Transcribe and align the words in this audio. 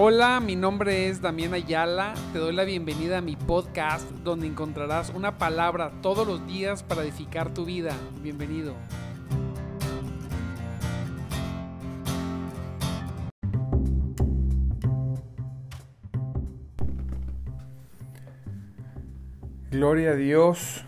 Hola, 0.00 0.38
mi 0.38 0.54
nombre 0.54 1.08
es 1.08 1.20
Damián 1.20 1.54
Ayala. 1.54 2.14
Te 2.32 2.38
doy 2.38 2.54
la 2.54 2.62
bienvenida 2.62 3.18
a 3.18 3.20
mi 3.20 3.34
podcast 3.34 4.08
donde 4.22 4.46
encontrarás 4.46 5.10
una 5.10 5.38
palabra 5.38 5.90
todos 6.02 6.24
los 6.24 6.46
días 6.46 6.84
para 6.84 7.02
edificar 7.02 7.52
tu 7.52 7.64
vida. 7.64 7.96
Bienvenido. 8.22 8.76
Gloria 19.72 20.10
a 20.10 20.14
Dios, 20.14 20.84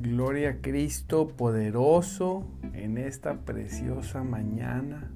gloria 0.00 0.50
a 0.50 0.56
Cristo 0.60 1.28
poderoso 1.28 2.48
en 2.72 2.98
esta 2.98 3.44
preciosa 3.44 4.24
mañana. 4.24 5.12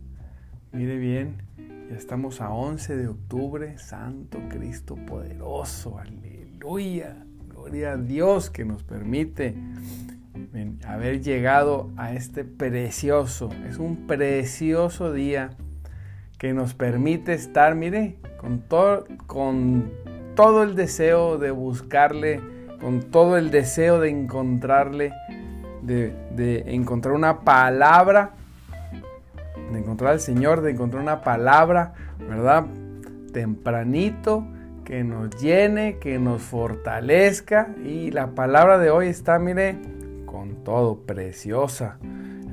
Mire 0.71 0.99
bien, 0.99 1.43
ya 1.89 1.97
estamos 1.97 2.41
a 2.41 2.51
11 2.51 2.97
de 2.97 3.09
octubre, 3.09 3.79
Santo 3.79 4.39
Cristo 4.51 4.95
poderoso, 4.95 5.99
aleluya. 5.99 7.17
Gloria 7.49 7.93
a 7.93 7.97
Dios 7.97 8.51
que 8.51 8.65
nos 8.65 8.83
permite 8.83 9.55
haber 10.87 11.23
llegado 11.23 11.91
a 11.97 12.13
este 12.13 12.45
precioso, 12.45 13.49
es 13.69 13.79
un 13.79 14.07
precioso 14.07 15.13
día 15.13 15.51
que 16.39 16.53
nos 16.53 16.75
permite 16.75 17.33
estar, 17.33 17.75
mire, 17.75 18.17
con 18.37 18.61
todo, 18.61 19.07
con 19.27 19.91
todo 20.37 20.63
el 20.63 20.77
deseo 20.77 21.39
de 21.39 21.51
buscarle, 21.51 22.41
con 22.81 23.01
todo 23.01 23.37
el 23.37 23.51
deseo 23.51 23.99
de 23.99 24.11
encontrarle, 24.11 25.13
de, 25.83 26.15
de 26.37 26.75
encontrar 26.75 27.15
una 27.15 27.41
palabra 27.41 28.38
de 29.73 29.79
encontrar 29.79 30.13
al 30.13 30.21
Señor, 30.21 30.63
de 30.63 30.71
encontrar 30.71 31.03
una 31.03 31.23
palabra, 31.23 31.93
¿verdad? 32.19 32.67
Tempranito, 33.33 34.47
que 34.85 35.05
nos 35.05 35.31
llene, 35.41 35.99
que 35.99 36.19
nos 36.19 36.43
fortalezca. 36.43 37.75
Y 37.85 38.11
la 38.11 38.29
palabra 38.35 38.79
de 38.79 38.91
hoy 38.91 39.09
está, 39.09 39.39
mire, 39.39 39.79
con 40.27 40.65
todo, 40.65 41.03
preciosa. 41.03 41.99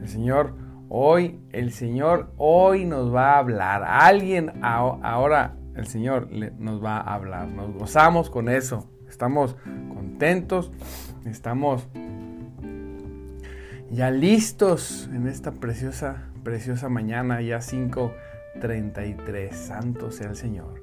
El 0.01 0.07
Señor 0.07 0.53
hoy, 0.89 1.39
el 1.51 1.71
Señor 1.71 2.31
hoy 2.37 2.85
nos 2.85 3.13
va 3.13 3.33
a 3.33 3.39
hablar. 3.39 3.83
Alguien 3.83 4.51
ahora, 4.61 5.55
el 5.75 5.87
Señor 5.87 6.29
nos 6.59 6.83
va 6.83 6.97
a 6.97 7.13
hablar. 7.13 7.47
Nos 7.47 7.73
gozamos 7.73 8.29
con 8.29 8.49
eso. 8.49 8.89
Estamos 9.07 9.55
contentos, 9.93 10.71
estamos 11.25 11.87
ya 13.91 14.11
listos 14.11 15.09
en 15.13 15.27
esta 15.27 15.51
preciosa 15.51 16.23
preciosa 16.45 16.87
mañana, 16.87 17.41
ya 17.41 17.57
5.33. 17.57 19.51
Santo 19.51 20.11
sea 20.11 20.29
el 20.29 20.37
Señor. 20.37 20.81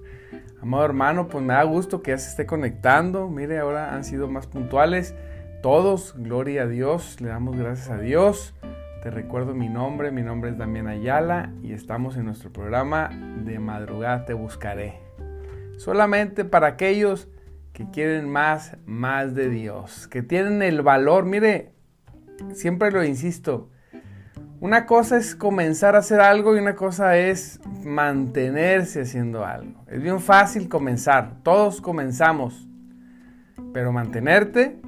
Amado 0.60 0.84
hermano, 0.84 1.28
pues 1.28 1.42
me 1.42 1.54
da 1.54 1.62
gusto 1.62 2.02
que 2.02 2.10
ya 2.10 2.18
se 2.18 2.28
esté 2.28 2.44
conectando. 2.44 3.30
Mire, 3.30 3.58
ahora 3.58 3.94
han 3.94 4.04
sido 4.04 4.28
más 4.28 4.46
puntuales. 4.46 5.14
Todos, 5.62 6.14
gloria 6.18 6.64
a 6.64 6.66
Dios, 6.66 7.20
le 7.20 7.28
damos 7.28 7.56
gracias 7.56 7.88
a 7.88 7.96
Dios. 7.96 8.54
Te 9.02 9.10
recuerdo 9.10 9.54
mi 9.54 9.68
nombre, 9.68 10.10
mi 10.10 10.22
nombre 10.22 10.50
es 10.50 10.58
Damián 10.58 10.88
Ayala 10.88 11.52
y 11.62 11.72
estamos 11.72 12.16
en 12.16 12.26
nuestro 12.26 12.52
programa 12.52 13.10
de 13.44 13.58
madrugada 13.58 14.24
te 14.24 14.34
buscaré. 14.34 15.00
Solamente 15.76 16.44
para 16.44 16.68
aquellos 16.68 17.28
que 17.72 17.90
quieren 17.90 18.28
más, 18.28 18.76
más 18.84 19.34
de 19.34 19.48
Dios, 19.48 20.06
que 20.08 20.22
tienen 20.22 20.62
el 20.62 20.82
valor, 20.82 21.24
mire, 21.24 21.72
siempre 22.52 22.90
lo 22.90 23.02
insisto, 23.02 23.70
una 24.62 24.86
cosa 24.86 25.16
es 25.16 25.34
comenzar 25.34 25.96
a 25.96 25.98
hacer 25.98 26.20
algo 26.20 26.54
y 26.54 26.60
una 26.60 26.76
cosa 26.76 27.18
es 27.18 27.58
mantenerse 27.82 29.00
haciendo 29.00 29.44
algo. 29.44 29.84
Es 29.88 30.00
bien 30.00 30.20
fácil 30.20 30.68
comenzar, 30.68 31.42
todos 31.42 31.80
comenzamos, 31.80 32.68
pero 33.72 33.90
mantenerte, 33.90 34.80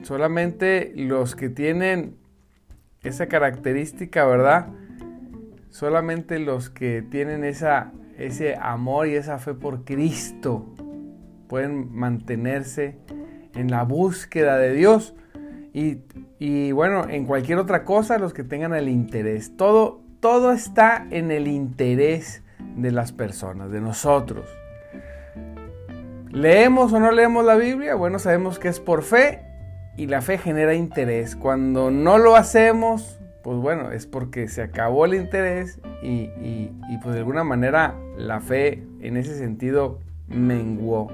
solamente 0.00 0.94
los 0.96 1.36
que 1.36 1.50
tienen 1.50 2.16
esa 3.02 3.26
característica, 3.26 4.24
¿verdad? 4.24 4.68
Solamente 5.68 6.38
los 6.38 6.70
que 6.70 7.02
tienen 7.02 7.44
esa, 7.44 7.92
ese 8.16 8.56
amor 8.58 9.06
y 9.06 9.16
esa 9.16 9.36
fe 9.36 9.52
por 9.52 9.84
Cristo 9.84 10.64
pueden 11.46 11.94
mantenerse 11.94 12.96
en 13.54 13.70
la 13.70 13.82
búsqueda 13.82 14.56
de 14.56 14.72
Dios. 14.72 15.14
Y, 15.72 16.72
bueno, 16.72 17.08
en 17.08 17.24
cualquier 17.24 17.58
otra 17.58 17.84
cosa, 17.84 18.18
los 18.18 18.32
que 18.32 18.44
tengan 18.44 18.74
el 18.74 18.88
interés. 18.88 19.56
Todo, 19.56 20.00
todo 20.20 20.52
está 20.52 21.06
en 21.10 21.30
el 21.30 21.46
interés 21.46 22.42
de 22.76 22.90
las 22.90 23.12
personas, 23.12 23.70
de 23.70 23.80
nosotros. 23.80 24.46
¿Leemos 26.30 26.92
o 26.92 27.00
no 27.00 27.10
leemos 27.12 27.44
la 27.44 27.56
Biblia? 27.56 27.94
Bueno, 27.94 28.18
sabemos 28.18 28.58
que 28.58 28.68
es 28.68 28.80
por 28.80 29.02
fe 29.02 29.42
y 29.96 30.06
la 30.06 30.20
fe 30.20 30.38
genera 30.38 30.74
interés. 30.74 31.36
Cuando 31.36 31.90
no 31.90 32.18
lo 32.18 32.36
hacemos, 32.36 33.18
pues 33.42 33.58
bueno, 33.58 33.92
es 33.92 34.06
porque 34.06 34.48
se 34.48 34.62
acabó 34.62 35.04
el 35.04 35.14
interés 35.14 35.80
y, 36.02 36.30
y 36.40 36.98
pues 37.02 37.14
de 37.14 37.20
alguna 37.20 37.44
manera 37.44 37.94
la 38.16 38.40
fe 38.40 38.84
en 39.00 39.16
ese 39.16 39.38
sentido 39.38 40.00
menguó. 40.28 41.08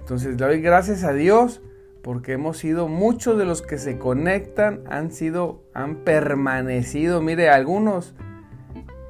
Entonces 0.00 0.38
le 0.38 0.46
doy 0.46 0.60
gracias 0.60 1.02
a 1.02 1.12
Dios 1.12 1.62
porque 2.04 2.32
hemos 2.32 2.58
sido, 2.58 2.86
muchos 2.86 3.38
de 3.38 3.46
los 3.46 3.62
que 3.62 3.78
se 3.78 3.98
conectan 3.98 4.82
han 4.90 5.10
sido, 5.10 5.64
han 5.72 6.04
permanecido, 6.04 7.22
mire, 7.22 7.48
algunos, 7.48 8.14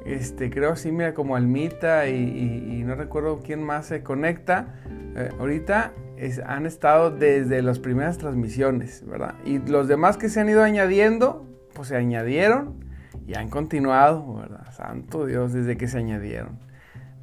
este, 0.06 0.48
creo 0.48 0.70
así, 0.70 0.92
mira, 0.92 1.12
como 1.12 1.34
Almita 1.34 2.06
y, 2.08 2.84
no 2.86 2.94
recuerdo 2.94 3.40
quién 3.44 3.64
más 3.64 3.86
se 3.86 4.04
conecta, 4.04 4.76
eh, 5.16 5.28
ahorita 5.40 5.92
han 6.46 6.66
estado 6.66 7.10
desde 7.10 7.62
las 7.62 7.80
primeras 7.80 8.16
transmisiones, 8.18 9.04
¿verdad? 9.04 9.34
Y 9.44 9.58
los 9.58 9.88
demás 9.88 10.16
que 10.16 10.28
se 10.28 10.40
han 10.40 10.48
ido 10.48 10.62
añadiendo, 10.62 11.44
pues 11.74 11.88
se 11.88 11.96
añadieron 11.96 12.84
y 13.26 13.34
han 13.34 13.48
continuado, 13.50 14.36
¿verdad? 14.36 14.70
Santo 14.70 15.26
Dios, 15.26 15.52
desde 15.52 15.76
que 15.76 15.88
se 15.88 15.98
añadieron. 15.98 16.60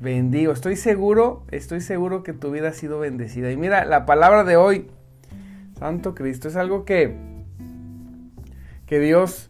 Bendigo, 0.02 0.52
estoy 0.52 0.76
seguro, 0.76 1.46
estoy 1.50 1.80
seguro 1.80 2.24
que 2.24 2.34
tu 2.34 2.52
vida 2.52 2.70
ha 2.70 2.74
sido 2.74 3.00
bendecida. 3.00 3.52
Y 3.52 3.56
mira, 3.56 3.86
la 3.86 4.06
palabra 4.06 4.44
de 4.44 4.58
hoy, 4.58 4.90
Santo 5.82 6.14
Cristo. 6.14 6.48
Es 6.48 6.56
algo 6.58 6.86
que, 6.86 7.16
que 8.86 9.00
Dios 9.00 9.50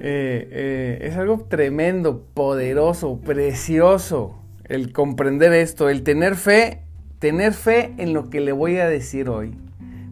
eh, 0.00 0.46
eh, 0.52 0.98
es 1.00 1.16
algo 1.16 1.46
tremendo, 1.48 2.26
poderoso, 2.34 3.18
precioso. 3.22 4.38
El 4.64 4.92
comprender 4.92 5.54
esto, 5.54 5.88
el 5.88 6.02
tener 6.02 6.36
fe, 6.36 6.82
tener 7.20 7.54
fe 7.54 7.94
en 7.96 8.12
lo 8.12 8.28
que 8.28 8.42
le 8.42 8.52
voy 8.52 8.76
a 8.76 8.86
decir 8.86 9.30
hoy. 9.30 9.54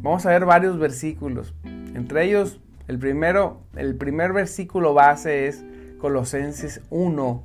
Vamos 0.00 0.24
a 0.24 0.30
ver 0.30 0.46
varios 0.46 0.78
versículos. 0.78 1.52
Entre 1.94 2.24
ellos, 2.24 2.58
el 2.88 2.98
primero, 2.98 3.60
el 3.76 3.96
primer 3.96 4.32
versículo 4.32 4.94
base 4.94 5.46
es 5.46 5.62
Colosenses 5.98 6.80
1 6.88 7.44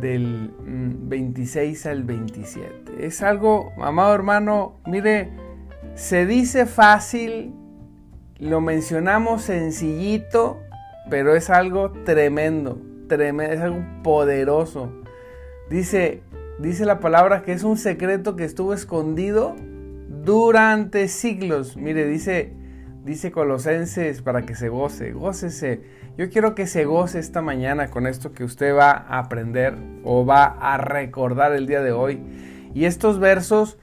del 0.00 0.54
26 0.58 1.84
mm, 1.84 1.88
al 1.88 2.04
27. 2.04 3.06
Es 3.06 3.22
algo, 3.22 3.74
amado 3.76 4.14
hermano, 4.14 4.78
mire, 4.86 5.43
se 5.94 6.26
dice 6.26 6.66
fácil, 6.66 7.54
lo 8.38 8.60
mencionamos 8.60 9.42
sencillito, 9.42 10.60
pero 11.08 11.34
es 11.36 11.50
algo 11.50 11.92
tremendo, 12.04 12.80
tremendo, 13.08 13.54
es 13.54 13.60
algo 13.60 13.84
poderoso. 14.02 14.92
Dice, 15.70 16.22
dice 16.58 16.84
la 16.84 17.00
palabra 17.00 17.42
que 17.42 17.52
es 17.52 17.62
un 17.62 17.76
secreto 17.76 18.34
que 18.36 18.44
estuvo 18.44 18.74
escondido 18.74 19.54
durante 20.24 21.06
siglos. 21.08 21.76
Mire, 21.76 22.06
dice, 22.06 22.52
dice 23.04 23.30
Colosenses 23.30 24.20
para 24.20 24.42
que 24.42 24.56
se 24.56 24.68
goce, 24.68 25.12
gócese. 25.12 25.82
Yo 26.18 26.28
quiero 26.28 26.54
que 26.54 26.66
se 26.66 26.84
goce 26.84 27.18
esta 27.20 27.40
mañana 27.40 27.88
con 27.88 28.06
esto 28.06 28.32
que 28.32 28.44
usted 28.44 28.74
va 28.74 28.90
a 28.90 29.18
aprender 29.20 29.74
o 30.04 30.26
va 30.26 30.44
a 30.44 30.76
recordar 30.76 31.52
el 31.52 31.66
día 31.66 31.82
de 31.82 31.92
hoy. 31.92 32.20
Y 32.74 32.86
estos 32.86 33.20
versos 33.20 33.78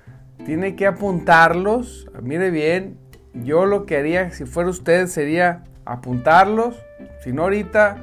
tiene 0.45 0.75
que 0.75 0.87
apuntarlos. 0.87 2.09
Mire 2.21 2.51
bien, 2.51 2.97
yo 3.33 3.65
lo 3.65 3.85
que 3.85 3.97
haría 3.97 4.31
si 4.31 4.45
fuera 4.45 4.69
usted 4.69 5.07
sería 5.07 5.63
apuntarlos. 5.85 6.75
Si 7.23 7.31
no 7.31 7.43
ahorita, 7.43 7.97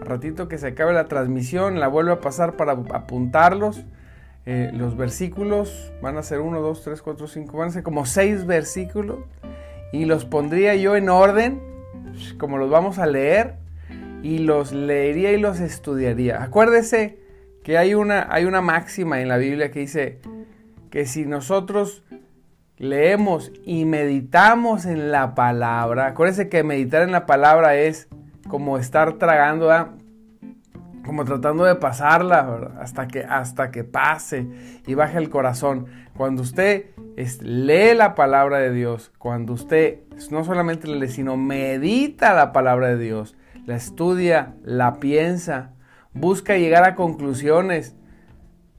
ratito 0.00 0.48
que 0.48 0.58
se 0.58 0.68
acabe 0.68 0.92
la 0.92 1.06
transmisión, 1.06 1.80
la 1.80 1.88
vuelve 1.88 2.12
a 2.12 2.20
pasar 2.20 2.56
para 2.56 2.72
apuntarlos. 2.72 3.84
Eh, 4.46 4.70
los 4.74 4.96
versículos 4.96 5.92
van 6.02 6.18
a 6.18 6.22
ser 6.22 6.40
1, 6.40 6.60
2, 6.60 6.82
3, 6.82 7.00
4, 7.00 7.26
5, 7.26 7.56
van 7.56 7.68
a 7.68 7.72
ser 7.72 7.82
como 7.82 8.06
6 8.06 8.46
versículos. 8.46 9.18
Y 9.92 10.06
los 10.06 10.24
pondría 10.24 10.74
yo 10.74 10.96
en 10.96 11.08
orden, 11.08 11.60
como 12.38 12.58
los 12.58 12.70
vamos 12.70 12.98
a 12.98 13.06
leer. 13.06 13.54
Y 14.22 14.38
los 14.38 14.72
leería 14.72 15.32
y 15.32 15.38
los 15.38 15.60
estudiaría. 15.60 16.42
Acuérdese 16.42 17.18
que 17.62 17.78
hay 17.78 17.94
una, 17.94 18.26
hay 18.30 18.44
una 18.44 18.60
máxima 18.60 19.20
en 19.20 19.28
la 19.28 19.36
Biblia 19.36 19.70
que 19.70 19.80
dice, 19.80 20.18
que 20.94 21.06
si 21.06 21.26
nosotros 21.26 22.04
leemos 22.76 23.50
y 23.64 23.84
meditamos 23.84 24.86
en 24.86 25.10
la 25.10 25.34
palabra, 25.34 26.06
acuérdense 26.06 26.48
que 26.48 26.62
meditar 26.62 27.02
en 27.02 27.10
la 27.10 27.26
palabra 27.26 27.74
es 27.74 28.06
como 28.48 28.78
estar 28.78 29.14
tragando, 29.14 29.72
como 31.04 31.24
tratando 31.24 31.64
de 31.64 31.74
pasarla 31.74 32.74
hasta 32.78 33.08
que 33.08 33.24
hasta 33.24 33.72
que 33.72 33.82
pase 33.82 34.46
y 34.86 34.94
baje 34.94 35.18
el 35.18 35.30
corazón. 35.30 35.86
Cuando 36.16 36.42
usted 36.42 36.90
lee 37.40 37.94
la 37.96 38.14
palabra 38.14 38.58
de 38.58 38.70
Dios, 38.70 39.10
cuando 39.18 39.54
usted 39.54 39.98
no 40.30 40.44
solamente 40.44 40.86
lee, 40.86 41.08
sino 41.08 41.36
medita 41.36 42.34
la 42.34 42.52
palabra 42.52 42.90
de 42.90 42.98
Dios, 42.98 43.36
la 43.66 43.74
estudia, 43.74 44.54
la 44.62 45.00
piensa, 45.00 45.72
busca 46.12 46.56
llegar 46.56 46.84
a 46.84 46.94
conclusiones. 46.94 47.96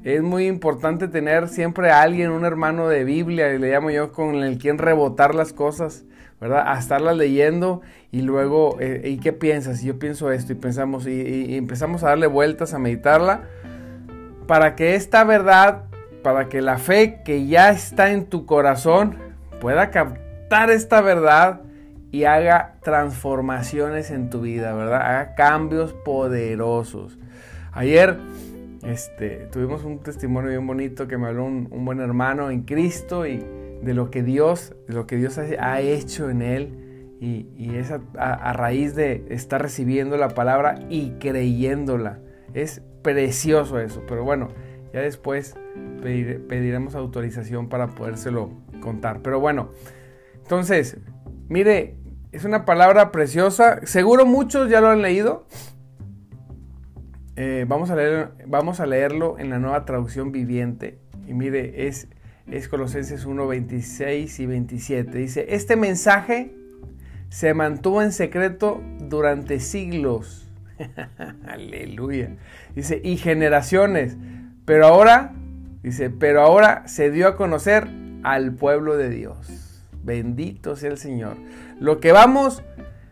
Es 0.05 0.21
muy 0.21 0.45
importante 0.45 1.07
tener 1.07 1.47
siempre 1.47 1.89
a 1.89 2.03
alguien, 2.03 2.29
un 2.29 2.45
hermano 2.45 2.87
de 2.87 3.03
Biblia, 3.03 3.47
le 3.47 3.71
llamo 3.71 3.89
yo, 3.89 4.11
con 4.11 4.35
el 4.35 4.59
quien 4.59 4.77
rebotar 4.77 5.33
las 5.33 5.51
cosas, 5.51 6.05
¿verdad? 6.39 6.63
A 6.67 6.77
estarlas 6.77 7.17
leyendo 7.17 7.81
y 8.11 8.21
luego, 8.21 8.77
eh, 8.79 9.01
¿y 9.05 9.17
qué 9.17 9.33
piensas? 9.33 9.81
Y 9.81 9.87
yo 9.87 9.97
pienso 9.97 10.31
esto 10.31 10.53
y 10.53 10.57
pensamos, 10.57 11.07
y, 11.07 11.57
empezamos 11.57 12.03
a 12.03 12.09
darle 12.09 12.27
vueltas, 12.27 12.75
a 12.75 12.77
meditarla, 12.77 13.45
para 14.45 14.75
que 14.75 14.93
esta 14.93 15.23
verdad, 15.23 15.85
para 16.21 16.49
que 16.49 16.61
la 16.61 16.77
fe 16.77 17.23
que 17.25 17.47
ya 17.47 17.71
está 17.71 18.11
en 18.11 18.25
tu 18.25 18.45
corazón 18.45 19.17
pueda 19.59 19.89
captar 19.89 20.69
esta 20.69 21.01
verdad 21.01 21.61
y 22.11 22.25
haga 22.25 22.75
transformaciones 22.83 24.11
en 24.11 24.29
tu 24.29 24.41
vida, 24.41 24.71
¿verdad? 24.75 25.01
Haga 25.01 25.33
cambios 25.33 25.93
poderosos. 25.93 27.17
Ayer 27.71 28.19
este, 28.85 29.47
tuvimos 29.51 29.83
un 29.83 29.99
testimonio 29.99 30.51
bien 30.51 30.67
bonito 30.67 31.07
que 31.07 31.17
me 31.17 31.27
habló 31.27 31.45
un, 31.45 31.85
buen 31.85 31.99
hermano 31.99 32.51
en 32.51 32.61
Cristo 32.63 33.25
y 33.25 33.43
de 33.81 33.93
lo 33.95 34.11
que 34.11 34.21
Dios, 34.21 34.75
lo 34.87 35.07
que 35.07 35.17
Dios 35.17 35.37
ha, 35.37 35.81
hecho 35.81 36.29
en 36.29 36.41
él. 36.41 36.81
Y, 37.19 37.75
es 37.75 37.91
a, 37.91 38.53
raíz 38.53 38.93
de 38.93 39.25
estar 39.29 39.59
recibiendo 39.59 40.17
la 40.17 40.29
palabra 40.29 40.85
y 40.89 41.11
creyéndola. 41.19 42.19
Es 42.53 42.83
precioso 43.01 43.79
eso. 43.79 44.03
Pero 44.07 44.23
bueno, 44.23 44.49
ya 44.93 45.01
después 45.01 45.55
pediremos 46.01 46.93
autorización 46.93 47.69
para 47.69 47.87
podérselo 47.87 48.51
contar. 48.81 49.21
Pero 49.23 49.39
bueno, 49.39 49.71
entonces, 50.43 50.97
mire, 51.49 51.97
es 52.31 52.45
una 52.45 52.65
palabra 52.65 53.11
preciosa. 53.11 53.79
Seguro 53.87 54.27
muchos 54.27 54.69
ya 54.69 54.79
lo 54.79 54.89
han 54.89 55.01
leído. 55.01 55.47
Eh, 57.37 57.65
vamos, 57.67 57.89
a 57.89 57.95
leer, 57.95 58.29
vamos 58.47 58.79
a 58.79 58.85
leerlo 58.85 59.37
en 59.39 59.49
la 59.49 59.59
nueva 59.59 59.85
traducción 59.85 60.31
viviente. 60.31 60.99
Y 61.27 61.33
mire, 61.33 61.87
es, 61.87 62.07
es 62.49 62.69
Colosenses 62.69 63.25
1, 63.25 63.47
26 63.47 64.39
y 64.39 64.45
27. 64.45 65.17
Dice, 65.17 65.45
este 65.49 65.75
mensaje 65.75 66.55
se 67.29 67.53
mantuvo 67.53 68.01
en 68.01 68.13
secreto 68.13 68.81
durante 68.99 69.59
siglos. 69.59 70.47
Aleluya. 71.47 72.37
Dice, 72.73 73.01
y 73.03 73.17
generaciones. 73.17 74.15
Pero 74.63 74.87
ahora, 74.87 75.33
dice, 75.83 76.09
pero 76.09 76.41
ahora 76.41 76.87
se 76.87 77.11
dio 77.11 77.27
a 77.27 77.35
conocer 77.35 77.87
al 78.23 78.53
pueblo 78.53 78.95
de 78.95 79.09
Dios. 79.09 79.83
Bendito 80.03 80.77
sea 80.77 80.91
el 80.91 80.97
Señor. 80.97 81.35
Lo 81.79 81.99
que 81.99 82.13
vamos, 82.13 82.63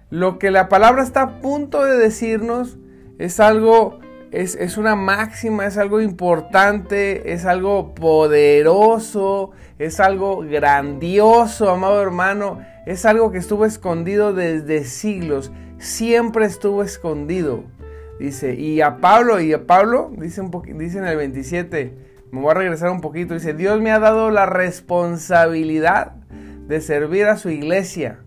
lo 0.10 0.40
que 0.40 0.50
la 0.50 0.70
palabra 0.70 1.04
está 1.04 1.22
a 1.24 1.40
punto 1.42 1.84
de 1.84 1.98
decirnos 1.98 2.78
es 3.20 3.40
algo 3.40 4.00
es, 4.34 4.78
una 4.78 4.96
máxima, 4.96 5.68
es 5.68 5.78
algo 5.78 6.02
importante, 6.02 7.34
es 7.34 7.46
algo 7.46 7.94
poderoso, 7.94 9.52
es 9.78 10.00
algo 10.00 10.40
grandioso, 10.40 11.70
amado 11.70 12.02
hermano, 12.02 12.60
es 12.88 13.06
algo 13.06 13.32
que 13.32 13.38
estuvo 13.38 13.66
escondido 13.66 14.34
desde 14.34 14.86
siglos, 14.86 15.52
siempre 15.78 16.46
estuvo 16.46 16.82
escondido. 16.82 17.64
Dice, 18.20 18.56
y 18.56 18.82
a 18.82 18.98
Pablo, 18.98 19.40
y 19.40 19.54
a 19.54 19.68
Pablo, 19.68 20.12
dice, 20.18 20.42
un 20.42 20.52
dice 20.78 20.98
en 20.98 21.06
el 21.06 21.18
27, 21.18 21.94
me 22.32 22.42
voy 22.42 22.52
a 22.52 22.56
regresar 22.56 22.90
un 22.90 23.02
poquito, 23.02 23.36
dice, 23.36 23.54
Dios 23.54 23.82
me 23.82 23.92
ha 23.92 24.00
dado 24.00 24.32
la 24.32 24.48
responsabilidad 24.48 26.14
de 26.68 26.82
servir 26.82 27.26
a 27.26 27.38
su 27.38 27.50
iglesia 27.50 28.20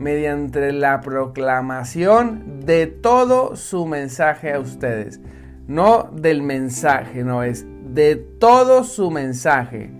mediante 0.00 0.72
la 0.72 1.02
proclamación 1.02 2.62
de 2.64 2.86
todo 2.86 3.54
su 3.54 3.84
mensaje 3.86 4.50
a 4.50 4.58
ustedes. 4.58 5.20
No 5.68 6.08
del 6.10 6.42
mensaje, 6.42 7.22
no 7.22 7.42
es 7.42 7.66
de 7.84 8.16
todo 8.16 8.82
su 8.84 9.10
mensaje, 9.10 9.90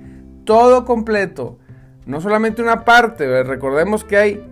todo 0.45 0.87
completo, 0.87 1.59
no 2.07 2.23
solamente 2.23 2.63
una 2.63 2.87
parte. 2.87 3.43
Recordemos 3.43 4.03
que 4.03 4.17
hay, 4.17 4.47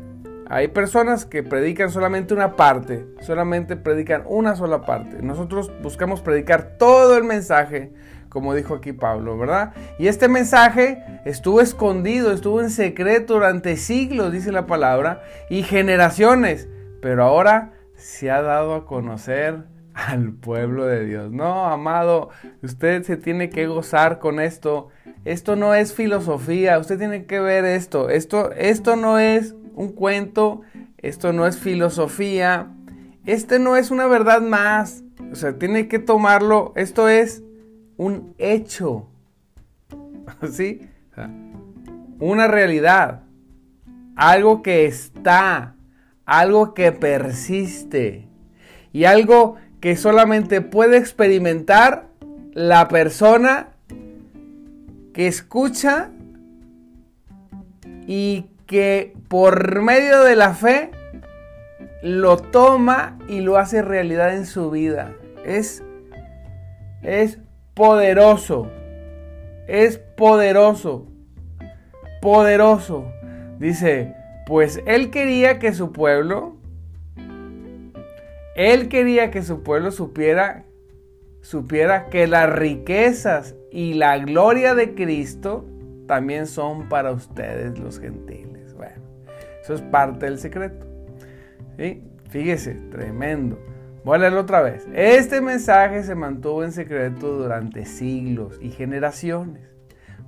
hay 0.50 0.68
personas 0.68 1.24
que 1.24 1.42
predican 1.42 1.90
solamente 1.90 2.34
una 2.34 2.54
parte, 2.54 3.06
solamente 3.22 3.74
predican 3.74 4.24
una 4.26 4.54
sola 4.54 4.82
parte. 4.82 5.22
Nosotros 5.22 5.72
buscamos 5.82 6.20
predicar 6.20 6.76
todo 6.76 7.16
el 7.16 7.24
mensaje 7.24 7.94
como 8.28 8.54
dijo 8.54 8.74
aquí 8.74 8.92
Pablo, 8.92 9.38
¿verdad? 9.38 9.72
Y 9.98 10.08
este 10.08 10.28
mensaje 10.28 11.02
estuvo 11.24 11.60
escondido, 11.60 12.32
estuvo 12.32 12.60
en 12.60 12.70
secreto 12.70 13.34
durante 13.34 13.76
siglos, 13.76 14.32
dice 14.32 14.52
la 14.52 14.66
palabra, 14.66 15.22
y 15.50 15.62
generaciones, 15.62 16.68
pero 17.00 17.24
ahora 17.24 17.72
se 17.94 18.30
ha 18.30 18.42
dado 18.42 18.74
a 18.74 18.86
conocer 18.86 19.64
al 19.94 20.32
pueblo 20.32 20.86
de 20.86 21.04
Dios. 21.04 21.32
No, 21.32 21.66
amado, 21.66 22.30
usted 22.62 23.02
se 23.02 23.16
tiene 23.16 23.50
que 23.50 23.66
gozar 23.66 24.20
con 24.20 24.40
esto. 24.40 24.88
Esto 25.24 25.56
no 25.56 25.74
es 25.74 25.92
filosofía, 25.92 26.78
usted 26.78 26.98
tiene 26.98 27.26
que 27.26 27.40
ver 27.40 27.64
esto. 27.64 28.08
Esto, 28.08 28.52
esto 28.52 28.96
no 28.96 29.18
es 29.18 29.54
un 29.74 29.92
cuento, 29.92 30.62
esto 30.98 31.32
no 31.32 31.46
es 31.46 31.58
filosofía, 31.58 32.68
este 33.26 33.58
no 33.58 33.76
es 33.76 33.90
una 33.90 34.06
verdad 34.06 34.40
más. 34.40 35.02
O 35.32 35.34
sea, 35.34 35.58
tiene 35.58 35.88
que 35.88 35.98
tomarlo, 35.98 36.72
esto 36.76 37.08
es 37.08 37.42
un 37.98 38.34
hecho, 38.38 39.08
¿sí? 40.50 40.88
Una 42.18 42.46
realidad, 42.46 43.24
algo 44.16 44.62
que 44.62 44.86
está, 44.86 45.74
algo 46.24 46.72
que 46.72 46.92
persiste 46.92 48.26
y 48.92 49.04
algo 49.04 49.56
que 49.80 49.96
solamente 49.96 50.60
puede 50.60 50.96
experimentar 50.96 52.06
la 52.54 52.88
persona 52.88 53.68
que 55.12 55.26
escucha 55.26 56.10
y 58.06 58.46
que 58.66 59.14
por 59.28 59.82
medio 59.82 60.22
de 60.22 60.36
la 60.36 60.54
fe 60.54 60.90
lo 62.02 62.36
toma 62.36 63.18
y 63.28 63.40
lo 63.40 63.56
hace 63.56 63.82
realidad 63.82 64.36
en 64.36 64.46
su 64.46 64.70
vida. 64.70 65.14
Es, 65.44 65.82
es 67.02 67.38
poderoso. 67.78 68.68
Es 69.68 69.98
poderoso. 69.98 71.06
Poderoso. 72.20 73.12
Dice, 73.60 74.14
pues 74.46 74.82
él 74.84 75.10
quería 75.10 75.60
que 75.60 75.72
su 75.72 75.92
pueblo, 75.92 76.56
él 78.56 78.88
quería 78.88 79.30
que 79.30 79.42
su 79.42 79.62
pueblo 79.62 79.92
supiera, 79.92 80.64
supiera 81.40 82.06
que 82.06 82.26
las 82.26 82.50
riquezas 82.50 83.54
y 83.70 83.94
la 83.94 84.18
gloria 84.18 84.74
de 84.74 84.94
Cristo 84.96 85.64
también 86.08 86.48
son 86.48 86.88
para 86.88 87.12
ustedes 87.12 87.78
los 87.78 88.00
gentiles. 88.00 88.74
Bueno, 88.74 89.02
eso 89.62 89.74
es 89.74 89.82
parte 89.82 90.26
del 90.26 90.38
secreto. 90.38 90.84
Fíjese, 92.28 92.74
tremendo. 92.90 93.56
Voy 94.04 94.24
a 94.24 94.38
otra 94.38 94.62
vez. 94.62 94.86
Este 94.94 95.40
mensaje 95.40 96.02
se 96.02 96.14
mantuvo 96.14 96.64
en 96.64 96.72
secreto 96.72 97.36
durante 97.36 97.84
siglos 97.84 98.58
y 98.60 98.70
generaciones, 98.70 99.62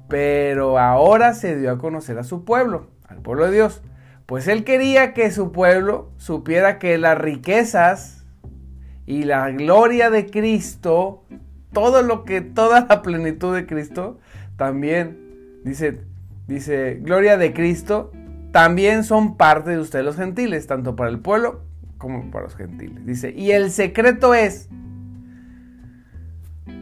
pero 0.08 0.78
ahora 0.78 1.34
se 1.34 1.56
dio 1.56 1.70
a 1.70 1.78
conocer 1.78 2.18
a 2.18 2.24
su 2.24 2.44
pueblo, 2.44 2.88
al 3.06 3.18
pueblo 3.18 3.46
de 3.46 3.52
Dios, 3.52 3.82
pues 4.26 4.48
él 4.48 4.64
quería 4.64 5.14
que 5.14 5.30
su 5.30 5.52
pueblo 5.52 6.10
supiera 6.16 6.78
que 6.78 6.98
las 6.98 7.16
riquezas 7.16 8.24
y 9.06 9.22
la 9.22 9.50
gloria 9.50 10.10
de 10.10 10.26
Cristo, 10.26 11.24
todo 11.72 12.02
lo 12.02 12.24
que, 12.24 12.40
toda 12.40 12.86
la 12.88 13.02
plenitud 13.02 13.54
de 13.54 13.66
Cristo, 13.66 14.18
también, 14.56 15.60
dice, 15.64 16.02
dice, 16.46 16.98
gloria 17.00 17.36
de 17.36 17.52
Cristo, 17.52 18.12
también 18.52 19.04
son 19.04 19.36
parte 19.36 19.70
de 19.70 19.78
ustedes 19.78 20.04
los 20.04 20.16
gentiles, 20.16 20.66
tanto 20.66 20.96
para 20.96 21.10
el 21.10 21.20
pueblo 21.20 21.69
como 22.00 22.30
para 22.30 22.44
los 22.44 22.56
gentiles. 22.56 23.04
Dice, 23.06 23.30
y 23.30 23.52
el 23.52 23.70
secreto 23.70 24.34
es, 24.34 24.68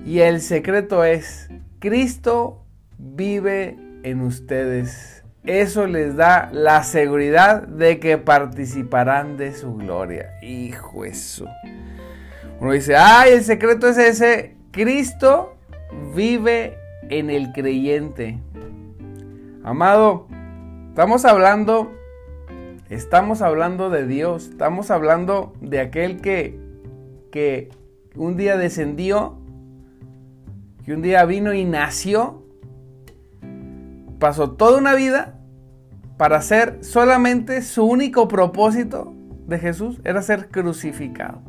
y 0.07 0.21
el 0.21 0.41
secreto 0.41 1.05
es, 1.05 1.51
Cristo 1.81 2.65
vive 2.97 3.77
en 4.05 4.21
ustedes. 4.21 5.25
Eso 5.45 5.87
les 5.87 6.15
da 6.15 6.51
la 6.53 6.85
seguridad 6.85 7.67
de 7.67 7.99
que 7.99 8.17
participarán 8.17 9.37
de 9.37 9.55
su 9.55 9.75
gloria. 9.75 10.39
Hijo 10.41 11.05
eso. 11.05 11.47
Uno 12.61 12.73
dice, 12.73 12.97
ay, 12.97 13.33
el 13.33 13.43
secreto 13.43 13.89
es 13.89 13.99
ese. 13.99 14.55
Cristo 14.71 15.57
vive 16.15 16.79
en 17.09 17.29
el 17.29 17.51
creyente. 17.53 18.39
Amado, 19.65 20.29
estamos 20.91 21.25
hablando 21.25 21.98
Estamos 22.91 23.43
hablando 23.43 23.91
de 23.91 24.07
Dios, 24.07 24.49
estamos 24.49 24.91
hablando 24.91 25.53
de 25.61 25.81
aquel 25.81 26.23
que, 26.23 26.59
que 27.31 27.69
un 28.15 28.39
día 28.39 28.57
descendió, 28.57 29.39
que 30.87 30.95
un 30.95 31.03
día 31.03 31.23
vino 31.27 31.53
y 31.53 31.67
nació, 31.67 32.43
pasó 34.19 34.53
toda 34.53 34.79
una 34.79 34.95
vida 34.95 35.39
para 36.17 36.41
ser 36.41 36.79
solamente 36.83 37.61
su 37.61 37.85
único 37.85 38.27
propósito 38.27 39.13
de 39.47 39.59
Jesús 39.59 40.01
era 40.05 40.23
ser 40.23 40.49
crucificado. 40.49 41.43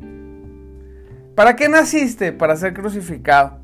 ¿Para 1.36 1.56
qué 1.56 1.70
naciste? 1.70 2.34
Para 2.34 2.58
ser 2.58 2.74
crucificado, 2.74 3.60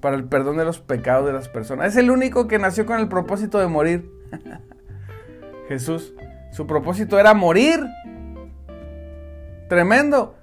para 0.00 0.16
el 0.16 0.24
perdón 0.24 0.56
de 0.56 0.64
los 0.64 0.80
pecados 0.80 1.26
de 1.26 1.32
las 1.32 1.48
personas. 1.48 1.92
Es 1.92 1.96
el 1.96 2.10
único 2.10 2.48
que 2.48 2.58
nació 2.58 2.86
con 2.86 2.98
el 2.98 3.06
propósito 3.06 3.60
de 3.60 3.68
morir. 3.68 4.10
Jesús, 5.68 6.12
su 6.50 6.66
propósito 6.66 7.18
era 7.18 7.34
morir. 7.34 7.80
Tremendo. 9.68 10.34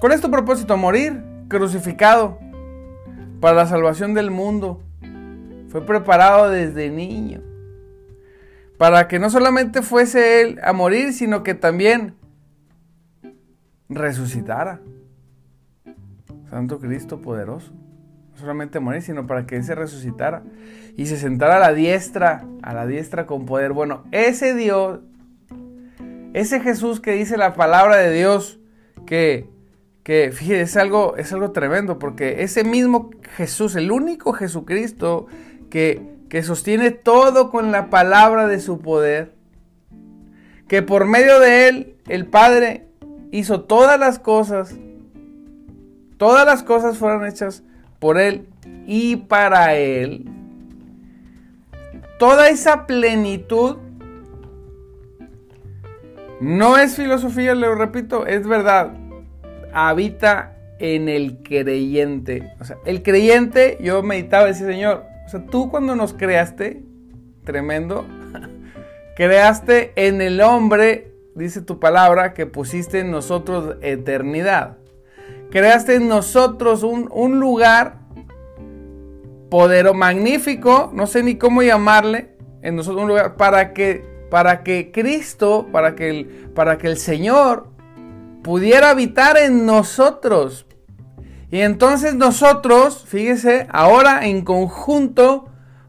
¿Cuál 0.00 0.12
es 0.12 0.20
propósito? 0.30 0.76
Morir, 0.76 1.22
crucificado, 1.48 2.38
para 3.40 3.56
la 3.56 3.66
salvación 3.66 4.14
del 4.14 4.30
mundo. 4.30 4.82
Fue 5.68 5.84
preparado 5.84 6.50
desde 6.50 6.90
niño 6.90 7.42
para 8.80 9.08
que 9.08 9.18
no 9.18 9.28
solamente 9.28 9.82
fuese 9.82 10.40
Él 10.40 10.58
a 10.62 10.72
morir, 10.72 11.12
sino 11.12 11.42
que 11.42 11.52
también 11.52 12.14
resucitara. 13.90 14.80
Santo 16.48 16.78
Cristo 16.78 17.20
poderoso. 17.20 17.74
No 18.32 18.38
solamente 18.38 18.80
morir, 18.80 19.02
sino 19.02 19.26
para 19.26 19.44
que 19.44 19.56
Él 19.56 19.64
se 19.64 19.74
resucitara 19.74 20.44
y 21.00 21.06
se 21.06 21.16
sentara 21.16 21.56
a 21.56 21.60
la 21.60 21.72
diestra, 21.72 22.44
a 22.60 22.74
la 22.74 22.86
diestra 22.86 23.24
con 23.24 23.46
poder. 23.46 23.72
Bueno, 23.72 24.04
ese 24.12 24.54
Dios, 24.54 25.00
ese 26.34 26.60
Jesús 26.60 27.00
que 27.00 27.12
dice 27.12 27.38
la 27.38 27.54
palabra 27.54 27.96
de 27.96 28.12
Dios, 28.12 28.60
que, 29.06 29.48
que 30.02 30.30
fíjese, 30.30 30.60
es 30.60 30.76
algo, 30.76 31.16
es 31.16 31.32
algo 31.32 31.52
tremendo, 31.52 31.98
porque 31.98 32.42
ese 32.42 32.64
mismo 32.64 33.08
Jesús, 33.34 33.76
el 33.76 33.90
único 33.90 34.34
Jesucristo 34.34 35.26
que 35.70 36.20
que 36.28 36.44
sostiene 36.44 36.90
todo 36.90 37.50
con 37.50 37.72
la 37.72 37.88
palabra 37.90 38.46
de 38.46 38.60
su 38.60 38.78
poder, 38.78 39.32
que 40.68 40.80
por 40.80 41.06
medio 41.06 41.40
de 41.40 41.68
él 41.68 41.96
el 42.08 42.26
Padre 42.26 42.86
hizo 43.32 43.62
todas 43.62 43.98
las 43.98 44.18
cosas, 44.18 44.76
todas 46.18 46.44
las 46.44 46.62
cosas 46.62 46.98
fueron 46.98 47.26
hechas 47.26 47.64
por 47.98 48.18
él 48.18 48.46
y 48.86 49.16
para 49.16 49.74
él. 49.76 50.39
Toda 52.20 52.50
esa 52.50 52.86
plenitud 52.86 53.78
no 56.38 56.76
es 56.76 56.94
filosofía, 56.94 57.54
le 57.54 57.74
repito, 57.74 58.26
es 58.26 58.46
verdad. 58.46 58.92
Habita 59.72 60.58
en 60.78 61.08
el 61.08 61.38
creyente. 61.42 62.52
O 62.60 62.64
sea, 62.66 62.76
el 62.84 63.02
creyente, 63.02 63.78
yo 63.80 64.02
meditaba 64.02 64.44
y 64.44 64.48
decía, 64.48 64.66
Señor, 64.66 65.04
o 65.24 65.28
sea, 65.30 65.46
tú 65.46 65.70
cuando 65.70 65.96
nos 65.96 66.12
creaste, 66.12 66.82
tremendo, 67.44 68.04
creaste 69.16 69.94
en 69.96 70.20
el 70.20 70.42
hombre, 70.42 71.14
dice 71.34 71.62
tu 71.62 71.80
palabra, 71.80 72.34
que 72.34 72.44
pusiste 72.44 72.98
en 73.00 73.10
nosotros 73.10 73.76
eternidad. 73.80 74.76
Creaste 75.50 75.94
en 75.94 76.08
nosotros 76.08 76.82
un, 76.82 77.40
lugar 77.40 77.99
poderoso, 79.50 79.94
magnífico, 79.94 80.90
no 80.94 81.06
sé 81.06 81.22
ni 81.22 81.36
cómo 81.36 81.62
llamarle, 81.62 82.36
en 82.62 82.76
nosotros 82.76 83.02
un 83.02 83.08
lugar 83.08 83.36
para 83.36 83.72
que, 83.72 84.04
para 84.30 84.62
que 84.62 84.92
Cristo, 84.92 85.68
para 85.72 85.94
que, 85.94 86.10
el, 86.10 86.26
para 86.54 86.78
que 86.78 86.86
el 86.86 86.96
Señor 86.96 87.68
pudiera 88.42 88.90
habitar 88.90 89.36
en 89.36 89.66
nosotros, 89.66 90.66
y 91.50 91.60
entonces 91.60 92.14
nosotros, 92.14 93.04
fíjese, 93.08 93.66
ahora 93.70 94.26
en 94.26 94.42
conjunto 94.42 95.48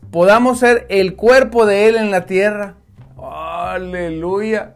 podamos 0.09 0.59
ser 0.59 0.87
el 0.89 1.15
cuerpo 1.15 1.67
de 1.67 1.87
Él 1.87 1.95
en 1.95 2.09
la 2.09 2.25
tierra. 2.25 2.75
Aleluya. 3.17 4.75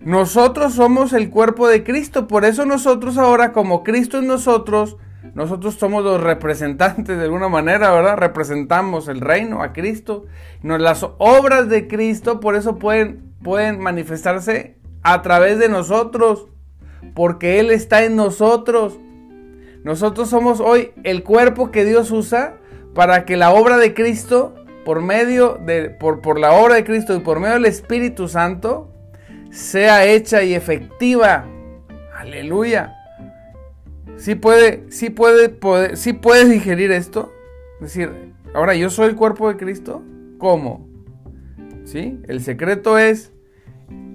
Nosotros 0.00 0.74
somos 0.74 1.12
el 1.12 1.30
cuerpo 1.30 1.68
de 1.68 1.84
Cristo, 1.84 2.26
por 2.26 2.44
eso 2.44 2.64
nosotros 2.64 3.18
ahora 3.18 3.52
como 3.52 3.84
Cristo 3.84 4.18
en 4.18 4.26
nosotros, 4.26 4.96
nosotros 5.34 5.74
somos 5.76 6.02
los 6.02 6.20
representantes 6.20 7.16
de 7.16 7.24
alguna 7.24 7.48
manera, 7.48 7.92
¿verdad? 7.92 8.16
Representamos 8.16 9.08
el 9.08 9.20
reino 9.20 9.62
a 9.62 9.72
Cristo. 9.72 10.26
Las 10.62 11.06
obras 11.18 11.68
de 11.68 11.86
Cristo 11.86 12.40
por 12.40 12.56
eso 12.56 12.78
pueden, 12.78 13.32
pueden 13.42 13.80
manifestarse 13.80 14.76
a 15.02 15.22
través 15.22 15.58
de 15.58 15.68
nosotros 15.68 16.48
porque 17.14 17.60
Él 17.60 17.70
está 17.70 18.04
en 18.04 18.16
nosotros. 18.16 18.98
Nosotros 19.84 20.28
somos 20.28 20.60
hoy 20.60 20.92
el 21.04 21.22
cuerpo 21.22 21.70
que 21.70 21.84
Dios 21.84 22.10
usa 22.10 22.56
para 22.94 23.24
que 23.24 23.36
la 23.36 23.52
obra 23.52 23.78
de 23.78 23.94
Cristo, 23.94 24.54
por 24.84 25.02
medio 25.02 25.58
de, 25.64 25.90
por, 25.90 26.20
por 26.20 26.38
la 26.38 26.52
obra 26.52 26.74
de 26.74 26.84
Cristo 26.84 27.14
y 27.14 27.20
por 27.20 27.40
medio 27.40 27.54
del 27.54 27.66
Espíritu 27.66 28.28
Santo, 28.28 28.92
sea 29.50 30.04
hecha 30.04 30.42
y 30.42 30.54
efectiva. 30.54 31.46
Aleluya. 32.16 33.01
Sí 34.22 34.36
puede, 34.36 34.84
sí 34.88 35.10
puede 36.12 36.48
digerir 36.48 36.92
esto. 36.92 37.32
Es 37.80 37.92
decir, 37.92 38.12
ahora 38.54 38.76
yo 38.76 38.88
soy 38.88 39.08
el 39.08 39.16
cuerpo 39.16 39.48
de 39.48 39.56
Cristo. 39.56 40.00
¿Cómo? 40.38 40.86
¿Sí? 41.82 42.20
El 42.28 42.40
secreto 42.40 42.98
es, 42.98 43.32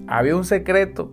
había 0.06 0.34
un 0.34 0.46
secreto. 0.46 1.12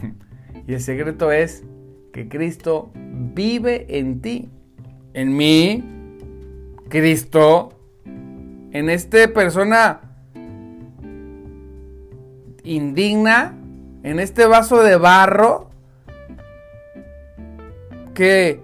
Y 0.68 0.74
el 0.74 0.80
secreto 0.80 1.32
es 1.32 1.64
que 2.12 2.28
Cristo 2.28 2.92
vive 2.94 3.98
en 3.98 4.20
ti. 4.20 4.48
En 5.14 5.36
mí, 5.36 5.82
Cristo, 6.88 7.70
en 8.04 8.88
esta 8.88 9.26
persona 9.32 10.00
indigna, 12.62 13.58
en 14.04 14.20
este 14.20 14.46
vaso 14.46 14.80
de 14.84 14.96
barro, 14.96 15.71
que 18.14 18.62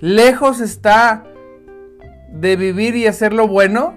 lejos 0.00 0.60
está 0.60 1.24
de 2.32 2.56
vivir 2.56 2.96
y 2.96 3.06
hacer 3.06 3.32
lo 3.32 3.48
bueno? 3.48 3.94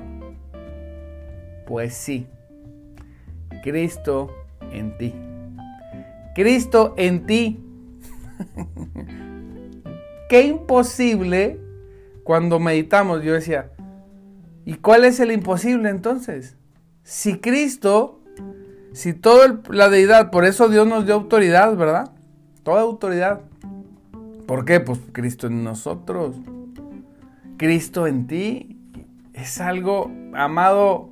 Pues 1.65 1.93
sí, 1.93 2.27
Cristo 3.63 4.33
en 4.71 4.97
ti. 4.97 5.13
Cristo 6.35 6.93
en 6.97 7.25
ti. 7.25 7.59
Qué 10.29 10.43
imposible 10.43 11.59
cuando 12.23 12.59
meditamos. 12.59 13.23
Yo 13.23 13.33
decía, 13.33 13.71
¿y 14.65 14.75
cuál 14.75 15.05
es 15.05 15.19
el 15.19 15.31
imposible 15.31 15.89
entonces? 15.89 16.55
Si 17.03 17.39
Cristo, 17.39 18.19
si 18.93 19.13
toda 19.13 19.61
la 19.69 19.89
deidad, 19.89 20.29
por 20.29 20.45
eso 20.45 20.69
Dios 20.69 20.87
nos 20.87 21.05
dio 21.05 21.15
autoridad, 21.15 21.75
¿verdad? 21.75 22.11
Toda 22.63 22.81
autoridad. 22.81 23.41
¿Por 24.47 24.63
qué? 24.63 24.79
Pues 24.79 24.99
Cristo 25.11 25.47
en 25.47 25.63
nosotros. 25.63 26.35
Cristo 27.57 28.07
en 28.07 28.27
ti. 28.27 28.77
Es 29.33 29.61
algo, 29.61 30.09
amado, 30.33 31.09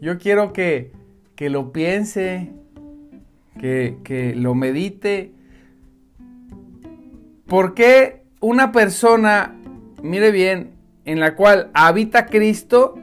yo 0.00 0.18
quiero 0.18 0.52
que, 0.52 0.92
que 1.34 1.48
lo 1.48 1.72
piense, 1.72 2.52
que, 3.58 4.34
lo 4.36 4.54
medite. 4.54 5.32
¿Por 7.46 7.74
qué 7.74 8.22
una 8.40 8.72
persona, 8.72 9.54
mire 10.02 10.30
bien, 10.30 10.72
en 11.06 11.20
la 11.20 11.36
cual 11.36 11.70
habita 11.72 12.26
Cristo, 12.26 12.98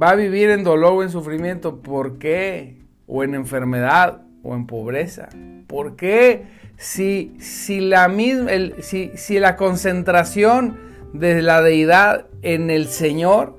va 0.00 0.10
a 0.10 0.14
vivir 0.14 0.48
en 0.50 0.64
dolor 0.64 0.92
o 0.92 1.02
en 1.02 1.10
sufrimiento? 1.10 1.82
¿Por 1.82 2.18
qué? 2.18 2.78
O 3.06 3.24
en 3.24 3.34
enfermedad 3.34 4.22
o 4.42 4.54
en 4.54 4.66
pobreza. 4.66 5.28
¿Por 5.66 5.96
qué? 5.96 6.59
Si, 6.80 7.36
si, 7.38 7.80
la, 7.80 8.08
misma, 8.08 8.50
si, 8.80 9.12
si 9.14 9.38
la 9.38 9.56
concentración 9.56 10.78
de 11.12 11.42
la 11.42 11.60
deidad 11.60 12.26
en 12.40 12.70
el 12.70 12.88
Señor 12.88 13.58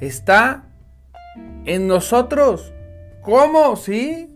está 0.00 0.64
en 1.64 1.86
nosotros. 1.86 2.74
¿Cómo? 3.22 3.76
¿Sí? 3.76 4.28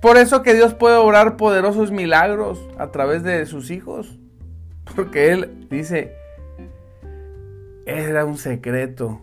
por 0.00 0.16
eso 0.16 0.42
que 0.42 0.54
Dios 0.54 0.74
puede 0.74 0.96
obrar 0.96 1.36
poderosos 1.36 1.90
milagros 1.90 2.60
a 2.78 2.90
través 2.92 3.22
de 3.22 3.46
sus 3.46 3.70
hijos. 3.70 4.18
Porque 4.94 5.32
Él 5.32 5.66
dice, 5.70 6.14
era 7.84 8.24
un 8.24 8.36
secreto. 8.36 9.20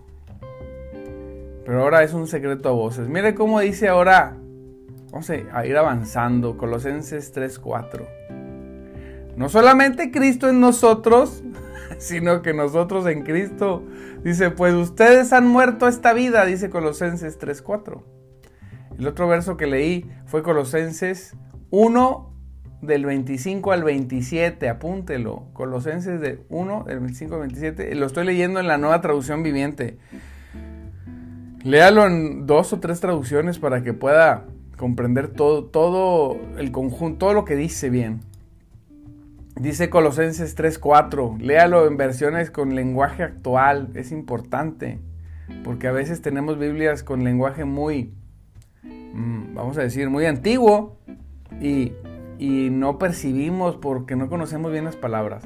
Pero 1.65 1.81
ahora 1.81 2.03
es 2.03 2.13
un 2.13 2.27
secreto 2.27 2.69
a 2.69 2.73
voces. 2.73 3.07
Mire 3.07 3.35
cómo 3.35 3.59
dice 3.59 3.87
ahora, 3.87 4.37
vamos 5.15 5.29
a 5.29 5.65
ir 5.65 5.77
avanzando, 5.77 6.57
Colosenses 6.57 7.33
3:4. 7.33 8.05
No 9.37 9.47
solamente 9.47 10.11
Cristo 10.11 10.49
en 10.49 10.59
nosotros, 10.59 11.41
sino 11.99 12.41
que 12.41 12.53
nosotros 12.53 13.07
en 13.07 13.23
Cristo. 13.23 13.81
Dice, 14.25 14.51
pues 14.51 14.73
ustedes 14.73 15.31
han 15.31 15.47
muerto 15.47 15.87
esta 15.87 16.11
vida, 16.11 16.43
dice 16.43 16.69
Colosenses 16.69 17.39
3:4. 17.39 18.03
El 18.99 19.07
otro 19.07 19.29
verso 19.29 19.55
que 19.55 19.67
leí 19.67 20.05
fue 20.25 20.43
Colosenses 20.43 21.37
1, 21.69 22.33
del 22.81 23.05
25 23.05 23.71
al 23.71 23.85
27, 23.85 24.67
apúntelo. 24.67 25.47
Colosenses 25.53 26.19
de 26.19 26.43
1, 26.49 26.83
del 26.87 26.99
25 26.99 27.35
al 27.35 27.41
27. 27.41 27.95
Lo 27.95 28.05
estoy 28.05 28.25
leyendo 28.25 28.59
en 28.59 28.67
la 28.67 28.77
nueva 28.77 28.99
traducción 28.99 29.43
viviente. 29.43 29.97
Léalo 31.63 32.05
en 32.05 32.45
dos 32.45 32.73
o 32.73 32.81
tres 32.81 32.99
traducciones 32.99 33.59
para 33.59 33.81
que 33.81 33.93
pueda 33.93 34.45
comprender 34.75 35.29
todo, 35.29 35.65
todo 35.65 36.37
el 36.57 36.71
conjunto, 36.71 37.19
todo 37.19 37.33
lo 37.33 37.45
que 37.45 37.55
dice 37.55 37.89
bien. 37.89 38.21
Dice 39.55 39.89
Colosenses 39.89 40.53
3:4, 40.55 41.37
léalo 41.39 41.87
en 41.87 41.95
versiones 41.95 42.51
con 42.51 42.75
lenguaje 42.75 43.23
actual, 43.23 43.89
es 43.95 44.11
importante, 44.11 44.99
porque 45.63 45.87
a 45.87 45.93
veces 45.93 46.21
tenemos 46.21 46.59
Biblias 46.59 47.03
con 47.03 47.23
lenguaje 47.23 47.63
muy, 47.63 48.13
mm, 48.83 49.55
vamos 49.55 49.77
a 49.77 49.81
decir, 49.81 50.09
muy 50.09 50.25
antiguo 50.25 50.97
y, 51.61 51.93
y 52.37 52.69
no 52.69 52.99
percibimos 52.99 53.77
porque 53.77 54.17
no 54.17 54.27
conocemos 54.27 54.73
bien 54.73 54.83
las 54.83 54.97
palabras. 54.97 55.43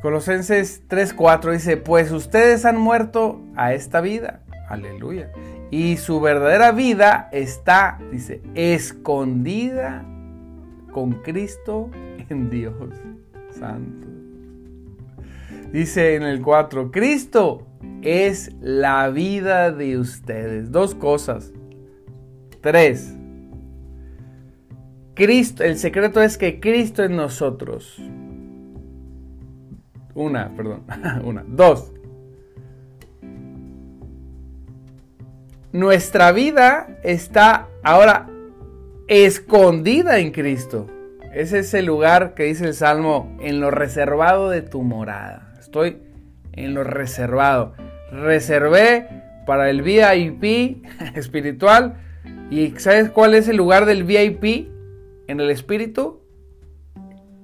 Colosenses 0.00 0.82
3:4 0.88 1.52
dice, 1.52 1.76
pues 1.76 2.12
ustedes 2.12 2.64
han 2.64 2.78
muerto 2.78 3.42
a 3.54 3.74
esta 3.74 4.00
vida, 4.00 4.40
aleluya, 4.68 5.30
y 5.70 5.96
su 5.96 6.20
verdadera 6.20 6.72
vida 6.72 7.28
está, 7.32 7.98
dice, 8.10 8.42
escondida 8.54 10.04
con 10.92 11.12
Cristo 11.22 11.90
en 12.28 12.50
Dios 12.50 12.74
Santo. 13.50 14.06
Dice 15.72 16.14
en 16.14 16.22
el 16.22 16.40
4, 16.40 16.90
Cristo 16.90 17.66
es 18.02 18.54
la 18.60 19.10
vida 19.10 19.72
de 19.72 19.98
ustedes. 19.98 20.70
Dos 20.70 20.94
cosas. 20.94 21.52
Tres. 22.60 23.16
Cristo, 25.14 25.64
el 25.64 25.76
secreto 25.76 26.22
es 26.22 26.38
que 26.38 26.60
Cristo 26.60 27.02
en 27.02 27.16
nosotros. 27.16 28.00
Una, 30.14 30.54
perdón, 30.54 30.84
una. 31.24 31.44
Dos. 31.46 31.92
Nuestra 35.76 36.32
vida 36.32 36.88
está 37.02 37.68
ahora 37.82 38.30
escondida 39.08 40.20
en 40.20 40.30
Cristo. 40.30 40.86
Ese 41.34 41.58
es 41.58 41.74
el 41.74 41.84
lugar 41.84 42.32
que 42.32 42.44
dice 42.44 42.64
el 42.64 42.72
Salmo, 42.72 43.36
en 43.42 43.60
lo 43.60 43.70
reservado 43.70 44.48
de 44.48 44.62
tu 44.62 44.80
morada. 44.80 45.54
Estoy 45.60 45.98
en 46.52 46.72
lo 46.72 46.82
reservado. 46.82 47.74
Reservé 48.10 49.06
para 49.44 49.68
el 49.68 49.82
VIP 49.82 50.82
espiritual. 51.14 51.98
¿Y 52.50 52.70
sabes 52.78 53.10
cuál 53.10 53.34
es 53.34 53.46
el 53.46 53.58
lugar 53.58 53.84
del 53.84 54.04
VIP 54.04 54.70
en 55.28 55.40
el 55.40 55.50
espíritu? 55.50 56.22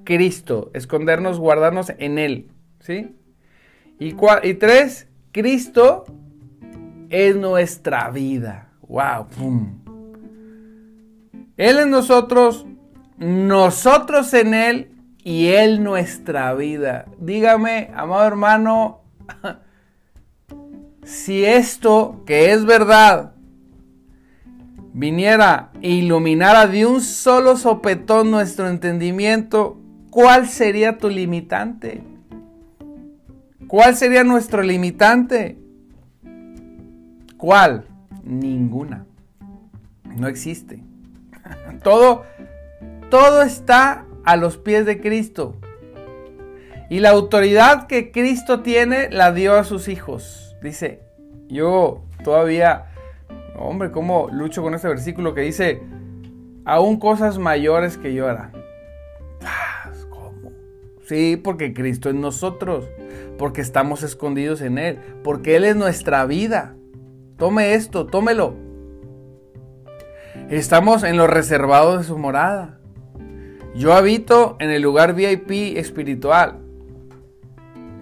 Cristo. 0.05 0.71
Escondernos, 0.73 1.39
guardarnos 1.39 1.93
en 1.99 2.17
Él. 2.17 2.49
¿Sí? 2.81 3.15
Y, 3.99 4.17
y 4.43 4.55
tres, 4.55 5.09
Cristo 5.33 6.07
es 7.12 7.37
nuestra 7.37 8.11
vida. 8.11 8.71
¡Wow! 8.88 9.26
Él 11.57 11.78
en 11.78 11.90
nosotros, 11.90 12.66
nosotros 13.19 14.35
en 14.35 14.54
Él 14.54 14.90
y 15.23 15.49
Él 15.49 15.85
nuestra 15.85 16.54
vida. 16.54 17.04
Dígame, 17.21 17.90
amado 17.95 18.26
hermano, 18.26 19.02
si 21.04 21.45
esto 21.45 22.23
que 22.26 22.52
es 22.52 22.64
verdad 22.64 23.35
viniera 24.95 25.71
e 25.83 25.90
iluminara 25.90 26.66
de 26.66 26.87
un 26.87 27.00
solo 27.02 27.57
sopetón 27.57 28.31
nuestro 28.31 28.69
entendimiento, 28.69 29.78
¿cuál 30.11 30.49
sería 30.49 30.97
tu 30.97 31.11
limitante? 31.11 32.02
¿Cuál 33.66 33.96
sería 33.96 34.25
nuestro 34.25 34.62
limitante? 34.62 35.62
¿Cuál? 37.42 37.87
Ninguna. 38.22 39.05
No 40.05 40.28
existe. 40.28 40.81
Todo, 41.83 42.22
todo 43.11 43.42
está 43.42 44.07
a 44.24 44.37
los 44.37 44.59
pies 44.59 44.87
de 44.87 45.00
Cristo. 45.00 45.57
Y 46.88 47.00
la 47.00 47.11
autoridad 47.11 47.88
que 47.88 48.12
Cristo 48.12 48.61
tiene 48.61 49.11
la 49.11 49.33
dio 49.33 49.55
a 49.55 49.64
sus 49.64 49.88
hijos. 49.88 50.55
Dice, 50.62 51.00
yo 51.48 52.05
todavía, 52.22 52.85
hombre, 53.59 53.90
¿cómo 53.90 54.28
lucho 54.31 54.62
con 54.62 54.74
este 54.76 54.87
versículo 54.87 55.35
que 55.35 55.40
dice, 55.40 55.83
aún 56.64 57.00
cosas 57.00 57.38
mayores 57.38 57.98
que 57.98 58.14
yo 58.14 58.28
hará? 58.28 58.52
¿Cómo? 60.11 60.52
Sí, 61.09 61.37
porque 61.42 61.74
Cristo 61.74 62.09
es 62.09 62.14
nosotros, 62.14 62.88
porque 63.37 63.62
estamos 63.62 64.05
escondidos 64.05 64.61
en 64.61 64.78
Él, 64.78 65.00
porque 65.24 65.57
Él 65.57 65.64
es 65.64 65.74
nuestra 65.74 66.24
vida. 66.24 66.76
Tome 67.42 67.74
esto, 67.74 68.07
tómelo. 68.07 68.55
Estamos 70.48 71.02
en 71.02 71.16
lo 71.16 71.26
reservado 71.26 71.98
de 71.98 72.05
su 72.05 72.16
morada. 72.16 72.78
Yo 73.74 73.94
habito 73.94 74.57
en 74.61 74.70
el 74.70 74.81
lugar 74.81 75.12
VIP 75.16 75.76
espiritual, 75.76 76.61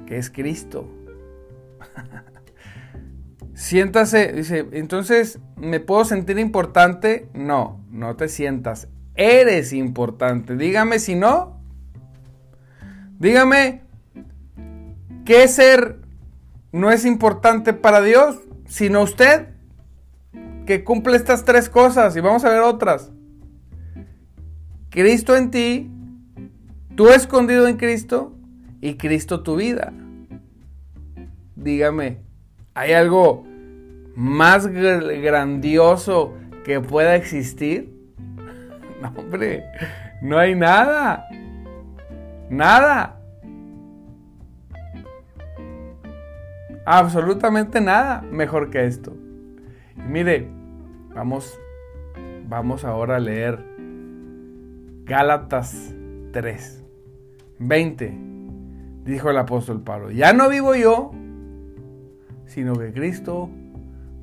que 0.05 0.18
es 0.18 0.29
Cristo. 0.29 0.90
Siéntase, 3.55 4.31
dice, 4.31 4.68
entonces, 4.72 5.38
¿me 5.57 5.81
puedo 5.81 6.05
sentir 6.05 6.38
importante? 6.38 7.26
No, 7.33 7.83
no 7.90 8.16
te 8.16 8.29
sientas. 8.29 8.88
Eres 9.14 9.72
importante. 9.72 10.55
Dígame 10.55 10.98
si 10.98 11.14
no. 11.14 11.62
Dígame, 13.18 13.85
¿qué 15.24 15.48
ser 15.48 15.96
no 16.72 16.90
es 16.90 17.07
importante 17.07 17.72
para 17.72 18.03
Dios? 18.03 18.37
Sino 18.70 19.02
usted 19.02 19.48
que 20.64 20.85
cumple 20.85 21.16
estas 21.16 21.44
tres 21.44 21.68
cosas 21.68 22.16
y 22.16 22.20
vamos 22.20 22.44
a 22.44 22.50
ver 22.50 22.61
otras. 22.61 23.11
Cristo 24.90 25.37
en 25.37 25.50
ti, 25.50 25.90
tú 26.94 27.09
escondido 27.09 27.66
en 27.66 27.76
Cristo 27.76 28.33
y 28.80 28.94
Cristo 28.94 29.42
tu 29.42 29.56
vida. 29.56 29.92
Dígame, 31.56 32.18
¿hay 32.72 32.92
algo 32.92 33.44
más 34.14 34.68
grandioso 34.68 36.35
que 36.64 36.80
pueda 36.80 37.16
existir? 37.16 37.92
No, 39.00 39.09
hombre, 39.16 39.64
no 40.20 40.38
hay 40.38 40.54
nada. 40.54 41.26
Nada. 42.50 43.19
Absolutamente 46.92 47.81
nada 47.81 48.20
mejor 48.20 48.68
que 48.68 48.85
esto. 48.85 49.16
Mire, 50.09 50.48
vamos, 51.14 51.57
vamos 52.48 52.85
ahora 52.85 53.14
a 53.14 53.20
leer 53.20 53.64
Gálatas 55.05 55.94
3, 56.33 56.83
20. 57.61 58.18
Dijo 59.05 59.31
el 59.31 59.38
apóstol 59.38 59.83
Pablo, 59.83 60.11
ya 60.11 60.33
no 60.33 60.48
vivo 60.48 60.74
yo, 60.74 61.12
sino 62.46 62.74
que 62.74 62.92
Cristo 62.92 63.48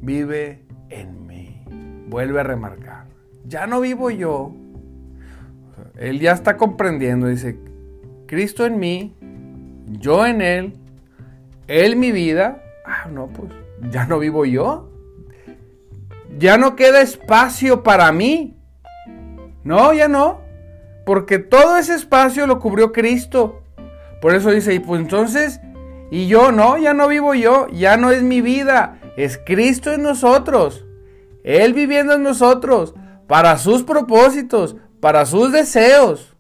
vive 0.02 0.66
en 0.90 1.26
mí. 1.26 1.64
Vuelve 2.10 2.42
a 2.42 2.44
remarcar, 2.44 3.06
ya 3.46 3.66
no 3.66 3.80
vivo 3.80 4.12
yo. 4.12 4.54
Él 5.96 6.20
ya 6.20 6.34
está 6.34 6.58
comprendiendo, 6.58 7.28
dice, 7.28 7.58
Cristo 8.26 8.66
en 8.66 8.78
mí, 8.78 9.16
yo 9.86 10.26
en 10.26 10.42
Él, 10.42 10.74
él 11.68 11.96
mi 11.96 12.12
vida, 12.12 12.64
ah, 12.86 13.08
no, 13.12 13.28
pues 13.28 13.52
ya 13.92 14.06
no 14.06 14.20
vivo 14.20 14.46
yo. 14.46 14.90
Ya 16.38 16.58
no 16.58 16.76
queda 16.76 17.02
espacio 17.02 17.84
para 17.84 18.12
mí. 18.12 18.58
No, 19.64 19.94
ya 19.94 20.08
no. 20.08 20.42
Porque 21.06 21.40
todo 21.40 21.78
ese 21.78 21.96
espacio 21.96 22.48
lo 22.48 22.60
cubrió 22.60 22.92
Cristo. 22.92 23.64
Por 24.22 24.34
eso 24.34 24.52
dice, 24.52 24.74
y 24.74 24.80
pues 24.80 25.02
entonces, 25.02 25.60
y 26.12 26.28
yo 26.28 26.52
no, 26.52 26.78
ya 26.78 26.94
no 26.94 27.08
vivo 27.08 27.34
yo, 27.34 27.68
ya 27.70 27.98
no 27.98 28.12
es 28.12 28.24
mi 28.24 28.42
vida, 28.42 29.00
es 29.16 29.38
Cristo 29.38 29.94
en 29.94 30.04
nosotros. 30.04 30.86
Él 31.44 31.74
viviendo 31.74 32.14
en 32.14 32.24
nosotros, 32.24 32.94
para 33.28 33.58
sus 33.58 33.84
propósitos, 33.84 34.76
para 35.00 35.26
sus 35.26 35.52
deseos 35.52 36.37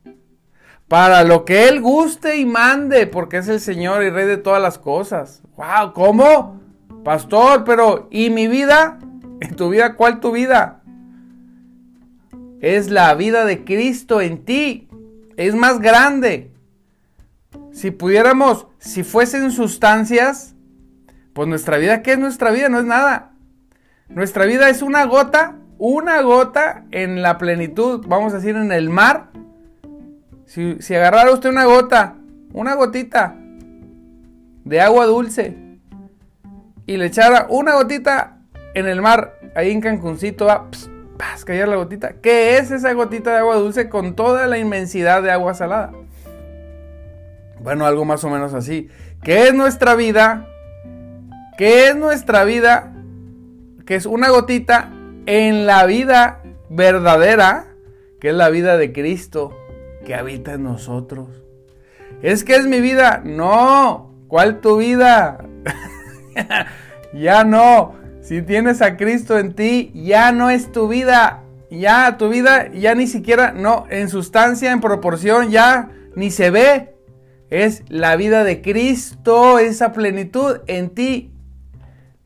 para 0.87 1.23
lo 1.23 1.43
que 1.43 1.67
Él 1.67 1.81
guste 1.81 2.37
y 2.37 2.45
mande, 2.45 3.07
porque 3.07 3.37
es 3.37 3.47
el 3.47 3.59
Señor 3.59 4.03
y 4.03 4.09
Rey 4.09 4.25
de 4.25 4.37
todas 4.37 4.61
las 4.61 4.77
cosas. 4.77 5.41
¡Wow! 5.57 5.93
¿Cómo? 5.93 6.61
Pastor, 7.03 7.63
pero 7.63 8.07
¿y 8.09 8.29
mi 8.29 8.47
vida? 8.47 8.99
¿En 9.41 9.55
tu 9.55 9.69
vida 9.69 9.95
cuál 9.95 10.19
tu 10.19 10.31
vida? 10.31 10.81
Es 12.61 12.89
la 12.89 13.13
vida 13.15 13.45
de 13.45 13.63
Cristo 13.63 14.21
en 14.21 14.45
ti. 14.45 14.87
Es 15.35 15.53
más 15.55 15.79
grande. 15.79 16.51
Si 17.71 17.91
pudiéramos, 17.91 18.67
si 18.79 19.03
fuesen 19.03 19.51
sustancias, 19.51 20.55
pues 21.33 21.47
nuestra 21.47 21.77
vida, 21.77 22.01
¿qué 22.01 22.13
es 22.13 22.19
nuestra 22.19 22.49
vida? 22.49 22.69
No 22.69 22.79
es 22.79 22.85
nada. 22.85 23.33
Nuestra 24.09 24.45
vida 24.45 24.69
es 24.69 24.81
una 24.81 25.05
gota, 25.05 25.57
una 25.77 26.21
gota 26.21 26.85
en 26.91 27.21
la 27.21 27.37
plenitud, 27.37 28.03
vamos 28.07 28.33
a 28.33 28.37
decir, 28.37 28.55
en 28.55 28.71
el 28.71 28.89
mar 28.89 29.29
Si, 30.47 30.95
agarrara 30.95 31.33
usted 31.33 31.49
una 31.49 31.65
gota, 31.65 32.15
una 32.53 32.73
gotita 32.75 33.35
de 34.63 34.79
agua 34.79 35.05
dulce 35.05 35.57
y 36.85 36.95
le 36.95 37.07
echara 37.07 37.47
una 37.49 37.73
gotita 37.73 38.37
en 38.73 38.87
el 38.87 39.01
mar, 39.01 39.33
ahí 39.55 39.71
en 39.71 39.81
Cancuncito 39.81 40.45
va 40.45 40.69
a 41.19 41.45
caer 41.45 41.67
la 41.67 41.75
gotita. 41.75 42.13
¿Qué 42.21 42.57
es 42.57 42.71
esa 42.71 42.93
gotita 42.93 43.31
de 43.31 43.39
agua 43.39 43.57
dulce 43.57 43.89
con 43.89 44.15
toda 44.15 44.47
la 44.47 44.57
inmensidad 44.57 45.21
de 45.21 45.31
agua 45.31 45.53
salada? 45.53 45.91
Bueno, 47.59 47.85
algo 47.85 48.05
más 48.05 48.23
o 48.23 48.29
menos 48.29 48.53
así. 48.53 48.87
¿Qué 49.23 49.49
es 49.49 49.53
nuestra 49.53 49.95
vida? 49.95 50.47
¿Qué 51.57 51.89
es 51.89 51.95
nuestra 51.97 52.45
vida? 52.45 52.93
Que 53.85 53.95
es 53.95 54.05
una 54.05 54.29
gotita 54.29 54.91
en 55.25 55.65
la 55.65 55.85
vida 55.85 56.41
verdadera, 56.69 57.65
que 58.21 58.29
es 58.29 58.33
la 58.33 58.47
vida 58.47 58.77
de 58.77 58.93
Cristo 58.93 59.53
que 60.07 60.15
habita 60.15 60.53
en 60.53 60.63
nosotros. 60.63 61.27
Es 62.21 62.45
que 62.45 62.55
es 62.55 62.65
mi 62.65 62.79
vida. 62.79 63.21
No, 63.25 64.15
¿cuál 64.29 64.61
tu 64.61 64.77
vida? 64.77 65.45
ya 67.13 67.43
no. 67.43 67.93
Si 68.21 68.41
tienes 68.41 68.81
a 68.81 68.95
Cristo 68.95 69.37
en 69.37 69.53
ti, 69.53 69.91
ya 69.93 70.31
no 70.31 70.49
es 70.49 70.71
tu 70.71 70.87
vida. 70.87 71.43
Ya 71.69 72.15
tu 72.17 72.29
vida, 72.29 72.71
ya 72.71 72.95
ni 72.95 73.05
siquiera, 73.05 73.51
no, 73.51 73.83
en 73.89 74.07
sustancia, 74.07 74.71
en 74.71 74.79
proporción, 74.79 75.49
ya 75.49 75.91
ni 76.15 76.31
se 76.31 76.51
ve. 76.51 76.95
Es 77.49 77.83
la 77.89 78.15
vida 78.15 78.45
de 78.45 78.61
Cristo, 78.61 79.59
esa 79.59 79.91
plenitud 79.91 80.61
en 80.67 80.89
ti. 80.91 81.33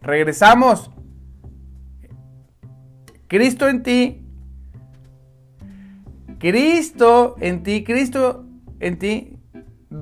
Regresamos. 0.01 0.91
Cristo 3.27 3.67
en 3.67 3.81
ti. 3.81 4.20
Cristo 6.41 7.35
en 7.39 7.63
ti. 7.63 7.83
Cristo 7.83 8.45
en 8.79 8.99
ti. 8.99 9.37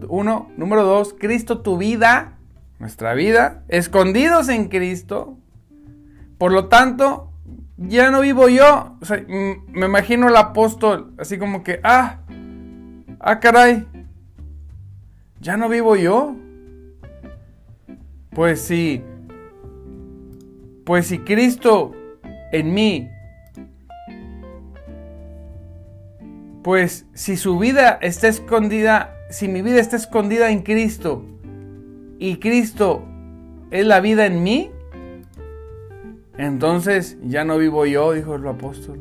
Uno. 0.08 0.50
Número 0.58 0.84
dos. 0.84 1.14
Cristo 1.14 1.60
tu 1.60 1.78
vida. 1.78 2.40
Nuestra 2.80 3.14
vida. 3.14 3.64
Escondidos 3.68 4.50
en 4.50 4.70
Cristo. 4.70 5.38
Por 6.38 6.54
lo 6.54 6.68
tanto, 6.68 7.30
ya 7.78 8.12
no 8.12 8.22
vivo 8.22 8.50
yo. 8.50 8.98
me 9.74 9.86
imagino 9.86 10.28
el 10.28 10.36
apóstol 10.36 11.14
así 11.18 11.38
como 11.38 11.64
que, 11.64 11.80
ah, 11.84 12.20
ah, 13.20 13.40
caray, 13.40 13.88
ya 15.40 15.58
no 15.58 15.70
vivo 15.70 15.96
yo. 15.96 16.36
Pues 18.32 18.62
sí, 18.62 19.04
pues 20.86 21.08
si 21.08 21.20
Cristo 21.20 21.94
en 22.52 22.74
mí, 22.74 23.10
pues 26.64 27.06
si 27.14 27.38
su 27.38 27.58
vida 27.58 27.98
está 28.02 28.28
escondida, 28.28 29.16
si 29.30 29.48
mi 29.48 29.62
vida 29.62 29.80
está 29.80 29.96
escondida 29.96 30.50
en 30.52 30.62
Cristo 30.62 31.24
y 32.18 32.38
Cristo 32.38 33.04
es 33.72 33.86
la 33.86 34.00
vida 34.00 34.26
en 34.26 34.44
mí, 34.44 34.72
entonces 36.38 37.18
ya 37.24 37.44
no 37.44 37.58
vivo 37.58 37.86
yo, 37.86 38.14
dijo 38.14 38.36
el 38.36 38.48
apóstol, 38.48 39.00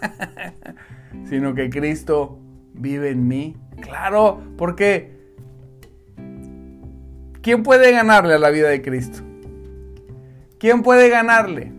sino 1.28 1.54
que 1.54 1.70
Cristo 1.70 2.38
vive 2.74 3.10
en 3.10 3.26
mí. 3.26 3.56
Claro, 3.80 4.40
porque 4.56 5.20
¿Quién 7.42 7.62
puede 7.62 7.90
ganarle 7.92 8.34
a 8.34 8.38
la 8.38 8.50
vida 8.50 8.68
de 8.68 8.82
Cristo? 8.82 9.20
¿Quién 10.58 10.82
puede 10.82 11.08
ganarle? 11.08 11.72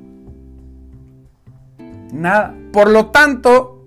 Nada. 2.11 2.55
Por 2.73 2.89
lo 2.89 3.07
tanto, 3.07 3.80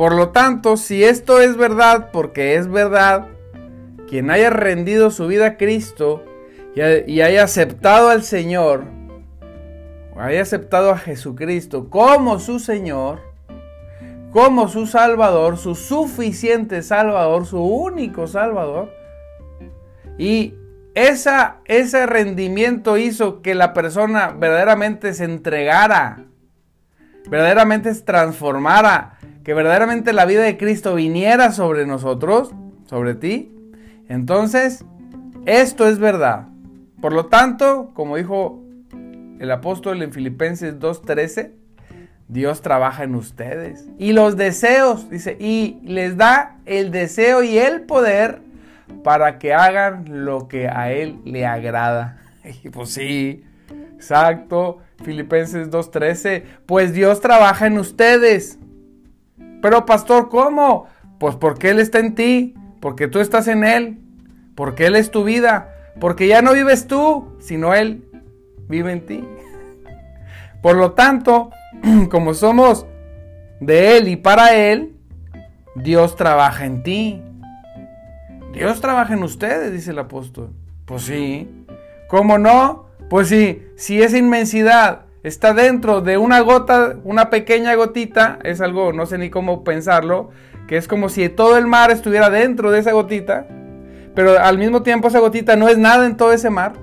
por 0.00 0.14
lo 0.14 0.30
tanto, 0.30 0.78
si 0.78 1.04
esto 1.04 1.42
es 1.42 1.58
verdad, 1.58 2.08
porque 2.10 2.54
es 2.54 2.70
verdad, 2.70 3.26
quien 4.08 4.30
haya 4.30 4.48
rendido 4.48 5.10
su 5.10 5.26
vida 5.26 5.44
a 5.44 5.56
Cristo 5.58 6.24
y 6.74 7.20
haya 7.20 7.44
aceptado 7.44 8.08
al 8.08 8.22
Señor, 8.22 8.84
haya 10.16 10.40
aceptado 10.40 10.88
a 10.88 10.96
Jesucristo 10.96 11.90
como 11.90 12.38
su 12.38 12.60
Señor, 12.60 13.20
como 14.30 14.68
su 14.68 14.86
Salvador, 14.86 15.58
su 15.58 15.74
suficiente 15.74 16.80
Salvador, 16.80 17.44
su 17.44 17.62
único 17.62 18.26
Salvador, 18.26 18.90
y 20.16 20.54
esa, 20.94 21.58
ese 21.66 22.06
rendimiento 22.06 22.96
hizo 22.96 23.42
que 23.42 23.54
la 23.54 23.74
persona 23.74 24.28
verdaderamente 24.30 25.12
se 25.12 25.24
entregara, 25.24 26.24
verdaderamente 27.28 27.92
se 27.92 28.00
transformara, 28.00 29.18
que 29.44 29.54
verdaderamente 29.54 30.12
la 30.12 30.26
vida 30.26 30.42
de 30.42 30.56
Cristo 30.56 30.94
viniera 30.94 31.52
sobre 31.52 31.86
nosotros, 31.86 32.52
sobre 32.86 33.14
ti. 33.14 33.54
Entonces, 34.08 34.84
esto 35.46 35.88
es 35.88 35.98
verdad. 35.98 36.48
Por 37.00 37.12
lo 37.12 37.26
tanto, 37.26 37.90
como 37.94 38.16
dijo 38.16 38.62
el 39.38 39.50
apóstol 39.50 40.02
en 40.02 40.12
Filipenses 40.12 40.78
2.13, 40.78 41.52
Dios 42.28 42.60
trabaja 42.62 43.04
en 43.04 43.14
ustedes. 43.14 43.88
Y 43.98 44.12
los 44.12 44.36
deseos, 44.36 45.10
dice, 45.10 45.36
y 45.40 45.80
les 45.82 46.16
da 46.16 46.58
el 46.66 46.90
deseo 46.90 47.42
y 47.42 47.58
el 47.58 47.82
poder 47.82 48.40
para 49.02 49.38
que 49.38 49.54
hagan 49.54 50.24
lo 50.24 50.46
que 50.46 50.68
a 50.68 50.92
Él 50.92 51.18
le 51.24 51.46
agrada. 51.46 52.18
Y 52.64 52.70
pues 52.70 52.90
sí, 52.90 53.44
exacto. 53.94 54.78
Filipenses 55.04 55.70
2.13. 55.70 56.42
Pues 56.66 56.92
Dios 56.92 57.20
trabaja 57.20 57.66
en 57.66 57.78
ustedes. 57.78 58.58
Pero 59.60 59.86
pastor, 59.86 60.28
¿cómo? 60.28 60.86
Pues 61.18 61.36
porque 61.36 61.70
Él 61.70 61.80
está 61.80 61.98
en 61.98 62.14
ti, 62.14 62.54
porque 62.80 63.08
tú 63.08 63.20
estás 63.20 63.48
en 63.48 63.64
Él, 63.64 63.98
porque 64.54 64.86
Él 64.86 64.96
es 64.96 65.10
tu 65.10 65.24
vida, 65.24 65.74
porque 66.00 66.26
ya 66.26 66.42
no 66.42 66.52
vives 66.52 66.86
tú, 66.86 67.36
sino 67.40 67.74
Él 67.74 68.04
vive 68.68 68.92
en 68.92 69.06
ti. 69.06 69.24
Por 70.62 70.76
lo 70.76 70.92
tanto, 70.92 71.50
como 72.10 72.34
somos 72.34 72.86
de 73.60 73.96
Él 73.98 74.08
y 74.08 74.16
para 74.16 74.54
Él, 74.54 74.96
Dios 75.74 76.16
trabaja 76.16 76.64
en 76.64 76.82
ti. 76.82 77.22
Dios 78.52 78.80
trabaja 78.80 79.14
en 79.14 79.22
ustedes, 79.22 79.72
dice 79.72 79.92
el 79.92 79.98
apóstol. 79.98 80.50
Pues 80.84 81.02
sí. 81.02 81.48
¿Cómo 82.08 82.38
no? 82.38 82.86
Pues 83.08 83.28
sí, 83.28 83.62
si 83.76 84.02
esa 84.02 84.18
inmensidad 84.18 85.06
está 85.22 85.52
dentro 85.54 86.00
de 86.00 86.18
una 86.18 86.40
gota, 86.40 86.96
una 87.04 87.30
pequeña 87.30 87.74
gotita, 87.74 88.38
es 88.42 88.60
algo, 88.60 88.92
no 88.92 89.06
sé 89.06 89.18
ni 89.18 89.30
cómo 89.30 89.64
pensarlo, 89.64 90.30
que 90.66 90.76
es 90.76 90.88
como 90.88 91.08
si 91.08 91.28
todo 91.28 91.56
el 91.56 91.66
mar 91.66 91.90
estuviera 91.90 92.30
dentro 92.30 92.70
de 92.70 92.78
esa 92.80 92.92
gotita, 92.92 93.46
pero 94.14 94.38
al 94.38 94.58
mismo 94.58 94.82
tiempo 94.82 95.08
esa 95.08 95.18
gotita 95.20 95.56
no 95.56 95.68
es 95.68 95.78
nada 95.78 96.06
en 96.06 96.16
todo 96.16 96.32
ese 96.32 96.50
mar, 96.50 96.74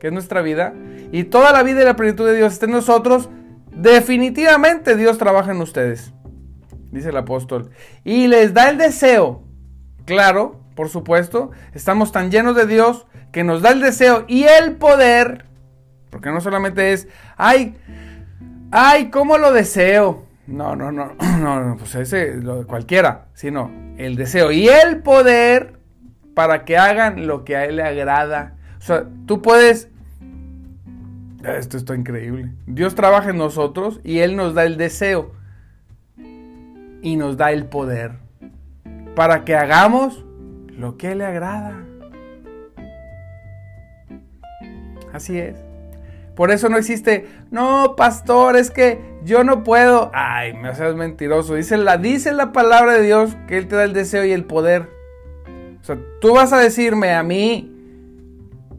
que 0.00 0.08
es 0.08 0.12
nuestra 0.12 0.42
vida, 0.42 0.74
y 1.12 1.24
toda 1.24 1.52
la 1.52 1.62
vida 1.62 1.82
y 1.82 1.84
la 1.84 1.96
plenitud 1.96 2.26
de 2.26 2.36
Dios 2.36 2.52
está 2.52 2.66
en 2.66 2.72
nosotros, 2.72 3.28
definitivamente 3.70 4.96
Dios 4.96 5.18
trabaja 5.18 5.52
en 5.52 5.60
ustedes, 5.60 6.12
dice 6.90 7.08
el 7.10 7.16
apóstol, 7.16 7.70
y 8.04 8.28
les 8.28 8.54
da 8.54 8.70
el 8.70 8.78
deseo 8.78 9.44
Claro, 10.04 10.60
por 10.74 10.88
supuesto, 10.90 11.50
estamos 11.72 12.12
tan 12.12 12.30
llenos 12.30 12.54
de 12.56 12.66
Dios 12.66 13.06
que 13.32 13.44
nos 13.44 13.62
da 13.62 13.70
el 13.70 13.80
deseo 13.80 14.24
y 14.28 14.44
el 14.44 14.76
poder, 14.76 15.46
porque 16.14 16.30
no 16.30 16.40
solamente 16.40 16.92
es, 16.92 17.08
ay, 17.36 17.74
ay, 18.70 19.10
¿cómo 19.10 19.36
lo 19.36 19.52
deseo? 19.52 20.26
No, 20.46 20.76
no, 20.76 20.92
no, 20.92 21.12
no, 21.40 21.64
no 21.64 21.76
pues 21.76 21.96
ese, 21.96 22.36
lo 22.36 22.58
de 22.58 22.66
cualquiera, 22.66 23.26
sino 23.34 23.72
el 23.98 24.14
deseo 24.14 24.52
y 24.52 24.68
el 24.68 25.02
poder 25.02 25.80
para 26.32 26.64
que 26.64 26.78
hagan 26.78 27.26
lo 27.26 27.42
que 27.42 27.56
a 27.56 27.64
Él 27.64 27.76
le 27.76 27.82
agrada. 27.82 28.54
O 28.78 28.80
sea, 28.80 29.06
tú 29.26 29.42
puedes... 29.42 29.90
Esto 31.42 31.76
está 31.76 31.96
increíble. 31.96 32.52
Dios 32.66 32.94
trabaja 32.94 33.30
en 33.30 33.38
nosotros 33.38 34.00
y 34.04 34.20
Él 34.20 34.36
nos 34.36 34.54
da 34.54 34.62
el 34.62 34.76
deseo 34.76 35.32
y 37.02 37.16
nos 37.16 37.36
da 37.36 37.50
el 37.50 37.66
poder 37.66 38.12
para 39.16 39.44
que 39.44 39.56
hagamos 39.56 40.24
lo 40.68 40.96
que 40.96 41.16
le 41.16 41.24
agrada. 41.24 41.74
Así 45.12 45.38
es. 45.38 45.63
Por 46.34 46.50
eso 46.50 46.68
no 46.68 46.76
existe, 46.76 47.28
no, 47.50 47.94
pastor, 47.96 48.56
es 48.56 48.70
que 48.70 49.00
yo 49.24 49.44
no 49.44 49.62
puedo. 49.62 50.10
Ay, 50.14 50.52
me 50.54 50.68
haces 50.68 50.94
mentiroso. 50.94 51.54
Dice 51.54 51.76
la, 51.76 51.96
dice 51.96 52.32
la 52.32 52.52
palabra 52.52 52.94
de 52.94 53.02
Dios 53.02 53.36
que 53.46 53.56
Él 53.56 53.68
te 53.68 53.76
da 53.76 53.84
el 53.84 53.92
deseo 53.92 54.24
y 54.24 54.32
el 54.32 54.44
poder. 54.44 54.90
O 55.80 55.84
sea, 55.84 55.98
tú 56.20 56.34
vas 56.34 56.52
a 56.52 56.58
decirme 56.58 57.14
a 57.14 57.22
mí 57.22 57.70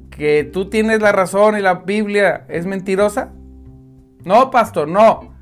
que 0.10 0.44
tú 0.44 0.70
tienes 0.70 1.02
la 1.02 1.12
razón 1.12 1.58
y 1.58 1.62
la 1.62 1.76
Biblia 1.76 2.46
es 2.50 2.66
mentirosa. 2.66 3.32
No, 4.24 4.50
pastor, 4.52 4.88
no. 4.88 5.34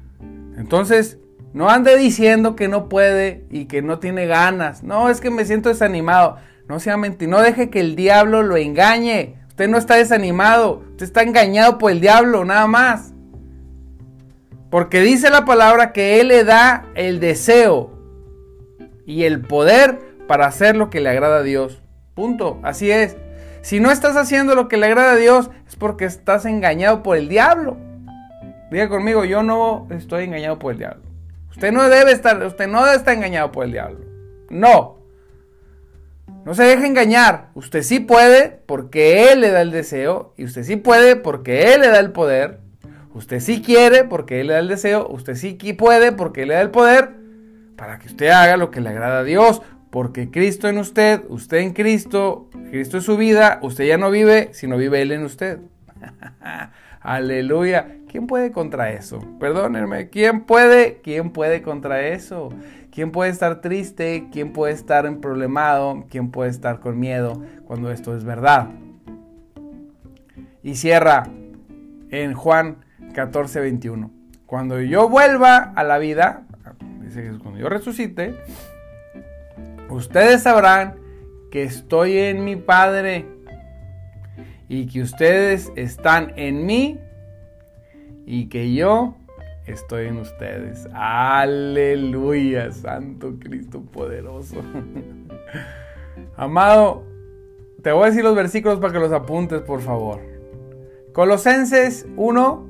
Entonces, 0.58 1.20
no 1.54 1.70
ande 1.70 1.96
diciendo 1.98 2.56
que 2.56 2.68
no 2.68 2.90
puede 2.90 3.46
y 3.50 3.66
que 3.66 3.82
no 3.82 4.00
tiene 4.00 4.26
ganas. 4.26 4.84
No, 4.84 5.10
es 5.10 5.22
que 5.22 5.30
me 5.30 5.46
siento 5.46 5.70
desanimado. 5.70 6.38
No 6.68 6.80
sea 6.80 6.98
mentir, 6.98 7.30
no 7.30 7.42
deje 7.42 7.70
que 7.70 7.80
el 7.80 7.96
diablo 7.96 8.42
lo 8.42 8.58
engañe. 8.58 9.36
Usted 9.54 9.70
no 9.70 9.78
está 9.78 9.98
desanimado, 9.98 10.82
usted 10.94 11.06
está 11.06 11.22
engañado 11.22 11.78
por 11.78 11.92
el 11.92 12.02
diablo, 12.02 12.44
nada 12.44 12.66
más. 12.66 13.14
Porque 14.72 15.02
dice 15.02 15.30
la 15.30 15.46
palabra 15.46 15.94
que 15.94 16.20
Él 16.20 16.30
le 16.30 16.44
da 16.44 16.88
el 16.96 17.20
deseo 17.20 17.92
y 19.06 19.26
el 19.26 19.42
poder 19.42 20.00
para 20.28 20.48
hacer 20.48 20.76
lo 20.76 20.90
que 20.90 21.02
le 21.02 21.12
agrada 21.12 21.38
a 21.38 21.44
Dios. 21.44 21.84
Punto. 22.16 22.60
Así 22.64 22.90
es. 22.90 23.16
Si 23.62 23.80
no 23.80 23.92
estás 23.92 24.18
haciendo 24.18 24.56
lo 24.56 24.68
que 24.68 24.78
le 24.78 24.88
agrada 24.88 25.12
a 25.12 25.18
Dios, 25.18 25.52
es 25.68 25.76
porque 25.76 26.06
estás 26.06 26.46
engañado 26.46 27.04
por 27.04 27.16
el 27.16 27.30
diablo. 27.30 27.78
Diga 28.72 28.90
conmigo, 28.90 29.24
yo 29.24 29.44
no 29.44 29.86
estoy 29.92 30.24
engañado 30.24 30.58
por 30.58 30.72
el 30.72 30.80
diablo. 30.80 31.04
Usted 31.52 31.72
no 31.72 31.88
debe 31.90 32.12
estar, 32.12 32.44
usted 32.44 32.68
no 32.68 32.84
debe 32.84 32.98
estar 32.98 33.14
engañado 33.14 33.52
por 33.52 33.66
el 33.66 33.72
diablo. 33.72 34.00
No. 34.50 35.03
No 36.46 36.54
se 36.54 36.64
deje 36.64 36.86
engañar. 36.86 37.50
Usted 37.54 37.84
sí 37.84 38.00
puede 38.00 38.60
porque 38.66 39.32
Él 39.32 39.42
le 39.42 39.52
da 39.52 39.62
el 39.62 39.72
deseo. 39.72 40.34
Y 40.38 40.44
usted 40.44 40.64
sí 40.64 40.76
puede 40.76 41.16
porque 41.16 41.74
Él 41.74 41.82
le 41.82 41.88
da 41.88 42.00
el 42.00 42.12
poder. 42.12 42.60
Usted 43.14 43.40
sí 43.40 43.62
quiere 43.62 44.04
porque 44.04 44.42
Él 44.42 44.48
le 44.48 44.54
da 44.54 44.60
el 44.60 44.68
deseo. 44.68 45.08
Usted 45.08 45.36
sí 45.36 45.54
puede 45.74 46.12
porque 46.12 46.44
Él 46.44 46.50
le 46.50 46.56
da 46.56 46.62
el 46.62 46.72
poder. 46.72 47.12
Para 47.78 48.00
que 48.00 48.08
usted 48.08 48.28
haga 48.30 48.58
lo 48.58 48.72
que 48.72 48.82
le 48.82 48.90
agrada 48.90 49.20
a 49.20 49.24
Dios. 49.24 49.62
Porque 49.90 50.32
Cristo 50.32 50.68
en 50.68 50.80
usted, 50.80 51.22
usted 51.30 51.58
en 51.58 51.72
Cristo, 51.74 52.50
Cristo 52.72 52.98
es 52.98 53.04
su 53.04 53.16
vida, 53.16 53.60
usted 53.62 53.86
ya 53.86 53.98
no 54.00 54.10
vive, 54.10 54.50
sino 54.52 54.76
vive 54.76 55.04
Él 55.04 55.12
en 55.12 55.24
usted. 55.24 55.60
Aleluya. 57.00 58.00
¿Quién 58.10 58.28
puede 58.28 58.52
contra 58.52 58.92
eso? 58.92 59.24
Perdónenme. 59.40 60.10
¿Quién 60.10 60.46
puede? 60.46 61.00
¿Quién 61.04 61.32
puede 61.32 61.62
contra 61.62 62.08
eso? 62.08 62.50
¿Quién 62.94 63.12
puede 63.12 63.32
estar 63.32 63.60
triste? 63.60 64.28
¿Quién 64.32 64.54
puede 64.54 64.72
estar 64.72 65.08
en 65.08 65.20
problemado? 65.20 66.06
¿Quién 66.12 66.30
puede 66.30 66.52
estar 66.52 66.80
con 66.80 67.00
miedo 67.00 67.42
cuando 67.66 67.92
esto 67.92 68.16
es 68.16 68.24
verdad? 68.24 68.70
Y 70.62 70.76
cierra 70.76 71.24
en 72.12 72.36
Juan 72.36 72.86
14, 73.16 73.62
21. 73.62 74.12
Cuando 74.46 74.80
yo 74.80 75.10
vuelva 75.10 75.74
a 75.76 75.84
la 75.84 75.98
vida, 75.98 76.44
dice 77.02 77.24
Jesús, 77.24 77.40
cuando 77.42 77.60
yo 77.60 77.68
resucite, 77.68 78.36
ustedes 79.90 80.44
sabrán 80.44 81.00
que 81.50 81.64
estoy 81.64 82.20
en 82.20 82.46
mi 82.46 82.58
Padre 82.58 83.26
y 84.70 84.86
que 84.86 85.02
ustedes 85.02 85.72
están 85.76 86.34
en 86.36 86.68
mí 86.68 87.00
y 88.28 88.50
que 88.50 88.72
yo 88.76 89.16
estoy 89.66 90.08
en 90.08 90.18
ustedes. 90.18 90.88
Aleluya, 90.94 92.72
Santo 92.72 93.36
Cristo 93.40 93.82
poderoso. 93.82 94.58
Amado, 96.36 97.04
te 97.82 97.92
voy 97.92 98.04
a 98.04 98.06
decir 98.08 98.24
los 98.24 98.36
versículos 98.36 98.80
para 98.80 98.94
que 98.94 99.00
los 99.00 99.12
apuntes, 99.12 99.62
por 99.62 99.82
favor. 99.82 100.20
Colosenses 101.14 102.08
1, 102.16 102.66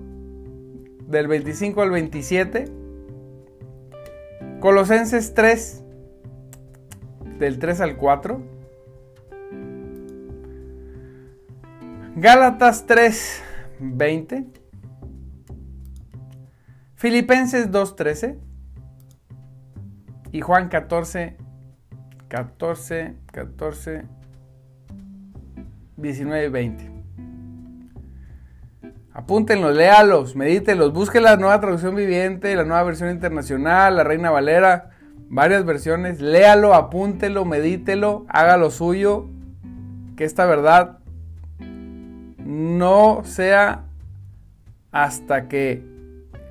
del 1.07 1.27
25 1.27 1.81
al 1.81 1.91
27. 1.91 2.65
Colosenses 4.59 5.33
3, 5.33 5.83
del 7.39 7.59
3 7.59 7.81
al 7.81 7.97
4. 7.97 8.41
Gálatas 12.15 12.85
3, 12.85 13.43
20. 13.79 14.62
Filipenses 17.03 17.69
2.13 17.69 18.37
y 20.31 20.39
Juan 20.39 20.69
14, 20.69 21.35
14, 22.29 23.15
14, 23.29 24.03
19 25.97 26.45
y 26.45 26.49
20. 26.49 26.91
Apúntenlos, 29.11 29.75
léalos, 29.75 30.37
medítelos, 30.37 30.93
busque 30.93 31.19
la 31.19 31.35
nueva 31.35 31.59
traducción 31.59 31.93
viviente, 31.93 32.55
la 32.55 32.63
nueva 32.63 32.83
versión 32.83 33.09
internacional, 33.09 33.97
la 33.97 34.05
Reina 34.05 34.31
Valera, 34.31 34.91
varias 35.27 35.65
versiones, 35.65 36.21
léalo, 36.21 36.73
apúntelo, 36.73 37.43
medítelo, 37.43 38.25
hágalo 38.29 38.71
suyo, 38.71 39.27
que 40.15 40.23
esta 40.23 40.45
verdad 40.45 40.99
no 41.59 43.23
sea 43.25 43.87
hasta 44.93 45.49
que 45.49 45.91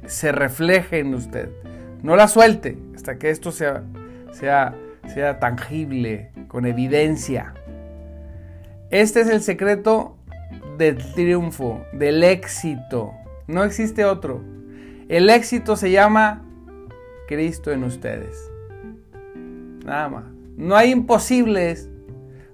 se 0.06 0.32
refleje 0.32 0.98
en 0.98 1.14
usted. 1.14 1.50
No 2.02 2.16
la 2.16 2.28
suelte 2.28 2.78
hasta 2.94 3.18
que 3.18 3.30
esto 3.30 3.52
sea, 3.52 3.84
sea, 4.32 4.74
sea 5.12 5.38
tangible, 5.38 6.30
con 6.48 6.66
evidencia. 6.66 7.54
Este 8.90 9.20
es 9.20 9.28
el 9.28 9.40
secreto 9.40 10.16
del 10.76 10.98
triunfo, 11.14 11.84
del 11.92 12.22
éxito. 12.24 13.12
No 13.46 13.64
existe 13.64 14.04
otro. 14.04 14.42
El 15.08 15.30
éxito 15.30 15.76
se 15.76 15.90
llama 15.90 16.44
Cristo 17.26 17.70
en 17.70 17.84
ustedes. 17.84 18.50
Nada 19.84 20.08
más. 20.08 20.24
No 20.56 20.76
hay 20.76 20.90
imposibles 20.90 21.88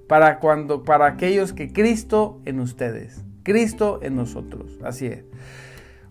para 0.06 0.38
cuando 0.38 0.84
para 0.84 1.06
aquellos 1.06 1.52
que 1.52 1.72
Cristo 1.72 2.40
en 2.44 2.60
ustedes, 2.60 3.24
Cristo 3.42 4.00
en 4.02 4.16
nosotros. 4.16 4.78
Así 4.82 5.06
es. 5.06 5.24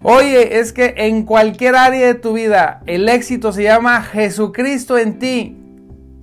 Oye, 0.04 0.60
es 0.60 0.74
que 0.74 0.94
en 0.98 1.24
cualquier 1.24 1.76
área 1.76 2.08
de 2.08 2.14
tu 2.14 2.34
vida 2.34 2.82
el 2.86 3.10
éxito 3.10 3.52
se 3.52 3.64
llama 3.64 4.02
Jesucristo 4.02 4.98
en 4.98 5.20
ti. 5.20 5.58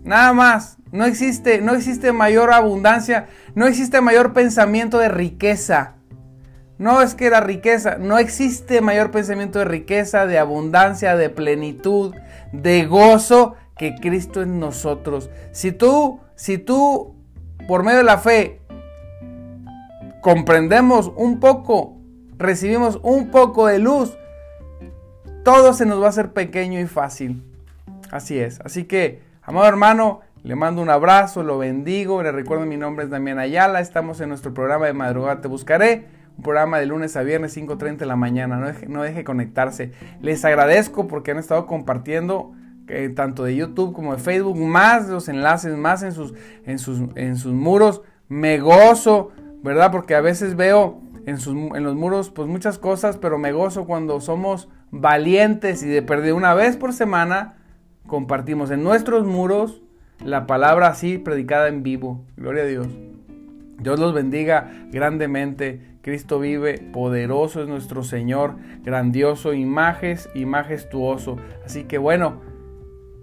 Nada 0.04 0.32
más. 0.32 0.78
No 0.92 1.06
existe, 1.06 1.60
no 1.60 1.74
existe 1.74 2.12
mayor 2.12 2.52
abundancia, 2.52 3.26
no 3.56 3.66
existe 3.66 4.00
mayor 4.00 4.32
pensamiento 4.32 4.98
de 4.98 5.08
riqueza. 5.08 5.94
No 6.78 7.02
es 7.02 7.16
que 7.16 7.30
la 7.30 7.40
riqueza, 7.40 7.96
no 7.98 8.18
existe 8.18 8.80
mayor 8.80 9.10
pensamiento 9.10 9.58
de 9.58 9.64
riqueza, 9.64 10.26
de 10.26 10.38
abundancia, 10.38 11.16
de 11.16 11.30
plenitud, 11.30 12.14
de 12.52 12.84
gozo 12.86 13.56
que 13.76 13.96
Cristo 13.96 14.40
en 14.42 14.60
nosotros. 14.60 15.30
Si 15.50 15.72
tú, 15.72 16.20
si 16.36 16.58
tú 16.58 17.16
por 17.66 17.82
medio 17.82 17.98
de 17.98 18.04
la 18.04 18.18
fe 18.18 18.60
comprendemos 20.20 21.12
un 21.16 21.40
poco 21.40 21.93
recibimos 22.38 22.98
un 23.02 23.30
poco 23.30 23.66
de 23.66 23.78
luz, 23.78 24.16
todo 25.44 25.72
se 25.74 25.86
nos 25.86 26.00
va 26.00 26.06
a 26.06 26.10
hacer 26.10 26.32
pequeño 26.32 26.80
y 26.80 26.86
fácil. 26.86 27.42
Así 28.10 28.38
es. 28.38 28.60
Así 28.60 28.84
que, 28.84 29.22
amado 29.42 29.66
hermano, 29.66 30.20
le 30.42 30.56
mando 30.56 30.82
un 30.82 30.90
abrazo, 30.90 31.42
lo 31.42 31.58
bendigo. 31.58 32.22
Le 32.22 32.32
recuerdo 32.32 32.66
mi 32.66 32.76
nombre 32.76 33.04
es 33.04 33.10
Damián 33.10 33.38
Ayala. 33.38 33.80
Estamos 33.80 34.20
en 34.20 34.28
nuestro 34.28 34.54
programa 34.54 34.86
de 34.86 34.92
Madrugada 34.92 35.40
Te 35.40 35.48
Buscaré. 35.48 36.06
Un 36.36 36.42
programa 36.42 36.78
de 36.78 36.86
lunes 36.86 37.16
a 37.16 37.22
viernes 37.22 37.56
5.30 37.56 37.98
de 37.98 38.06
la 38.06 38.16
mañana. 38.16 38.56
No 38.56 38.66
deje, 38.66 38.86
no 38.86 39.02
deje 39.02 39.24
conectarse. 39.24 39.92
Les 40.20 40.44
agradezco 40.44 41.08
porque 41.08 41.30
han 41.30 41.38
estado 41.38 41.66
compartiendo 41.66 42.52
eh, 42.88 43.08
tanto 43.08 43.44
de 43.44 43.56
YouTube 43.56 43.94
como 43.94 44.14
de 44.14 44.20
Facebook 44.20 44.58
más 44.58 45.08
los 45.08 45.28
enlaces, 45.28 45.76
más 45.76 46.02
en 46.02 46.12
sus, 46.12 46.34
en 46.66 46.78
sus, 46.78 47.00
en 47.16 47.36
sus 47.36 47.52
muros. 47.52 48.02
Me 48.28 48.58
gozo, 48.58 49.30
¿verdad? 49.62 49.90
Porque 49.90 50.14
a 50.14 50.20
veces 50.20 50.56
veo 50.56 51.00
en, 51.26 51.84
los 51.84 51.94
muros 51.94 52.30
pues 52.30 52.48
muchas 52.48 52.78
cosas, 52.78 53.16
pero 53.16 53.38
me 53.38 53.52
gozo 53.52 53.86
cuando 53.86 54.20
somos 54.20 54.68
valientes 54.90 55.82
y 55.82 55.88
de 55.88 56.02
perder 56.02 56.34
una 56.34 56.54
vez 56.54 56.76
por 56.76 56.92
semana 56.92 57.56
compartimos 58.06 58.70
en 58.70 58.82
nuestros 58.82 59.26
muros 59.26 59.82
la 60.24 60.46
palabra 60.46 60.88
así 60.88 61.18
predicada 61.18 61.68
en 61.68 61.82
vivo. 61.82 62.24
Gloria 62.36 62.62
a 62.62 62.66
Dios. 62.66 62.88
Dios 63.78 63.98
los 63.98 64.14
bendiga 64.14 64.70
grandemente. 64.90 65.94
Cristo 66.02 66.38
vive, 66.38 66.78
poderoso 66.92 67.62
es 67.62 67.68
nuestro 67.68 68.04
Señor, 68.04 68.56
grandioso 68.82 69.54
y, 69.54 69.62
y 69.62 70.46
majestuoso. 70.46 71.38
Así 71.64 71.84
que 71.84 71.96
bueno, 71.96 72.42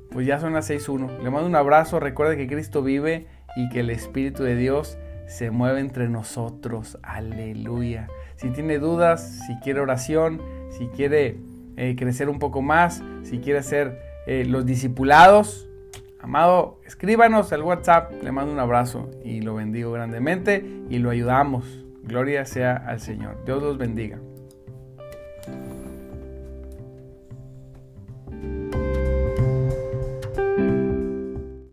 pues 0.09 0.25
ya 0.25 0.39
son 0.39 0.53
las 0.53 0.69
6.1. 0.69 1.19
Le 1.21 1.29
mando 1.29 1.47
un 1.47 1.55
abrazo, 1.55 1.99
recuerde 1.99 2.37
que 2.37 2.47
Cristo 2.47 2.81
vive 2.81 3.27
y 3.55 3.69
que 3.69 3.81
el 3.81 3.89
Espíritu 3.89 4.43
de 4.43 4.55
Dios 4.55 4.97
se 5.31 5.49
mueve 5.49 5.79
entre 5.79 6.09
nosotros. 6.09 6.97
Aleluya. 7.01 8.07
Si 8.35 8.49
tiene 8.49 8.79
dudas, 8.79 9.39
si 9.47 9.55
quiere 9.59 9.79
oración, 9.79 10.41
si 10.69 10.87
quiere 10.87 11.37
eh, 11.77 11.95
crecer 11.97 12.29
un 12.29 12.37
poco 12.37 12.61
más, 12.61 13.01
si 13.23 13.39
quiere 13.39 13.63
ser 13.63 13.97
eh, 14.27 14.43
los 14.45 14.65
discipulados, 14.65 15.69
amado, 16.19 16.81
escríbanos 16.85 17.53
al 17.53 17.63
WhatsApp. 17.63 18.11
Le 18.21 18.31
mando 18.31 18.51
un 18.51 18.59
abrazo 18.59 19.09
y 19.23 19.41
lo 19.41 19.55
bendigo 19.55 19.91
grandemente 19.93 20.65
y 20.89 20.99
lo 20.99 21.09
ayudamos. 21.09 21.85
Gloria 22.03 22.45
sea 22.45 22.75
al 22.75 22.99
Señor. 22.99 23.37
Dios 23.45 23.63
los 23.63 23.77
bendiga. 23.77 24.19